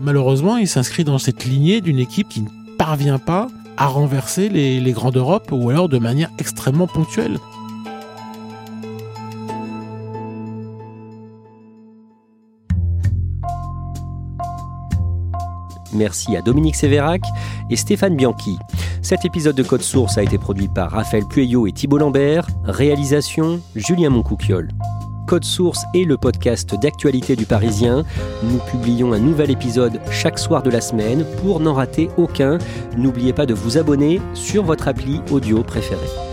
Malheureusement, 0.00 0.56
il 0.56 0.68
s'inscrit 0.68 1.04
dans 1.04 1.18
cette 1.18 1.44
lignée 1.44 1.80
d'une 1.80 1.98
équipe 1.98 2.28
qui 2.28 2.42
ne 2.42 2.48
parvient 2.78 3.18
pas 3.18 3.48
à 3.76 3.86
renverser 3.86 4.48
les, 4.48 4.92
grands 4.92 5.10
d'Europe 5.10 5.48
ou 5.52 5.70
alors 5.70 5.88
de 5.88 5.98
manière 5.98 6.30
extrêmement 6.38 6.86
ponctuelle. 6.86 7.38
Merci 15.94 16.36
à 16.36 16.42
Dominique 16.42 16.76
Sévérac 16.76 17.22
et 17.70 17.76
Stéphane 17.76 18.16
Bianchi. 18.16 18.56
Cet 19.02 19.24
épisode 19.24 19.56
de 19.56 19.62
Code 19.62 19.82
Source 19.82 20.16
a 20.16 20.22
été 20.22 20.38
produit 20.38 20.68
par 20.68 20.92
Raphaël 20.92 21.24
Pueyo 21.28 21.66
et 21.66 21.72
Thibault 21.72 21.98
Lambert. 21.98 22.46
Réalisation 22.64 23.60
Julien 23.74 24.10
Moncouquiole. 24.10 24.68
Code 25.26 25.44
Source 25.44 25.84
est 25.94 26.04
le 26.04 26.16
podcast 26.16 26.74
d'actualité 26.74 27.36
du 27.36 27.46
Parisien. 27.46 28.04
Nous 28.42 28.58
publions 28.70 29.12
un 29.12 29.18
nouvel 29.18 29.50
épisode 29.50 30.00
chaque 30.10 30.38
soir 30.38 30.62
de 30.62 30.70
la 30.70 30.80
semaine. 30.80 31.24
Pour 31.42 31.60
n'en 31.60 31.74
rater 31.74 32.10
aucun, 32.16 32.58
n'oubliez 32.96 33.32
pas 33.32 33.46
de 33.46 33.54
vous 33.54 33.78
abonner 33.78 34.20
sur 34.34 34.64
votre 34.64 34.88
appli 34.88 35.20
audio 35.30 35.62
préférée. 35.62 36.31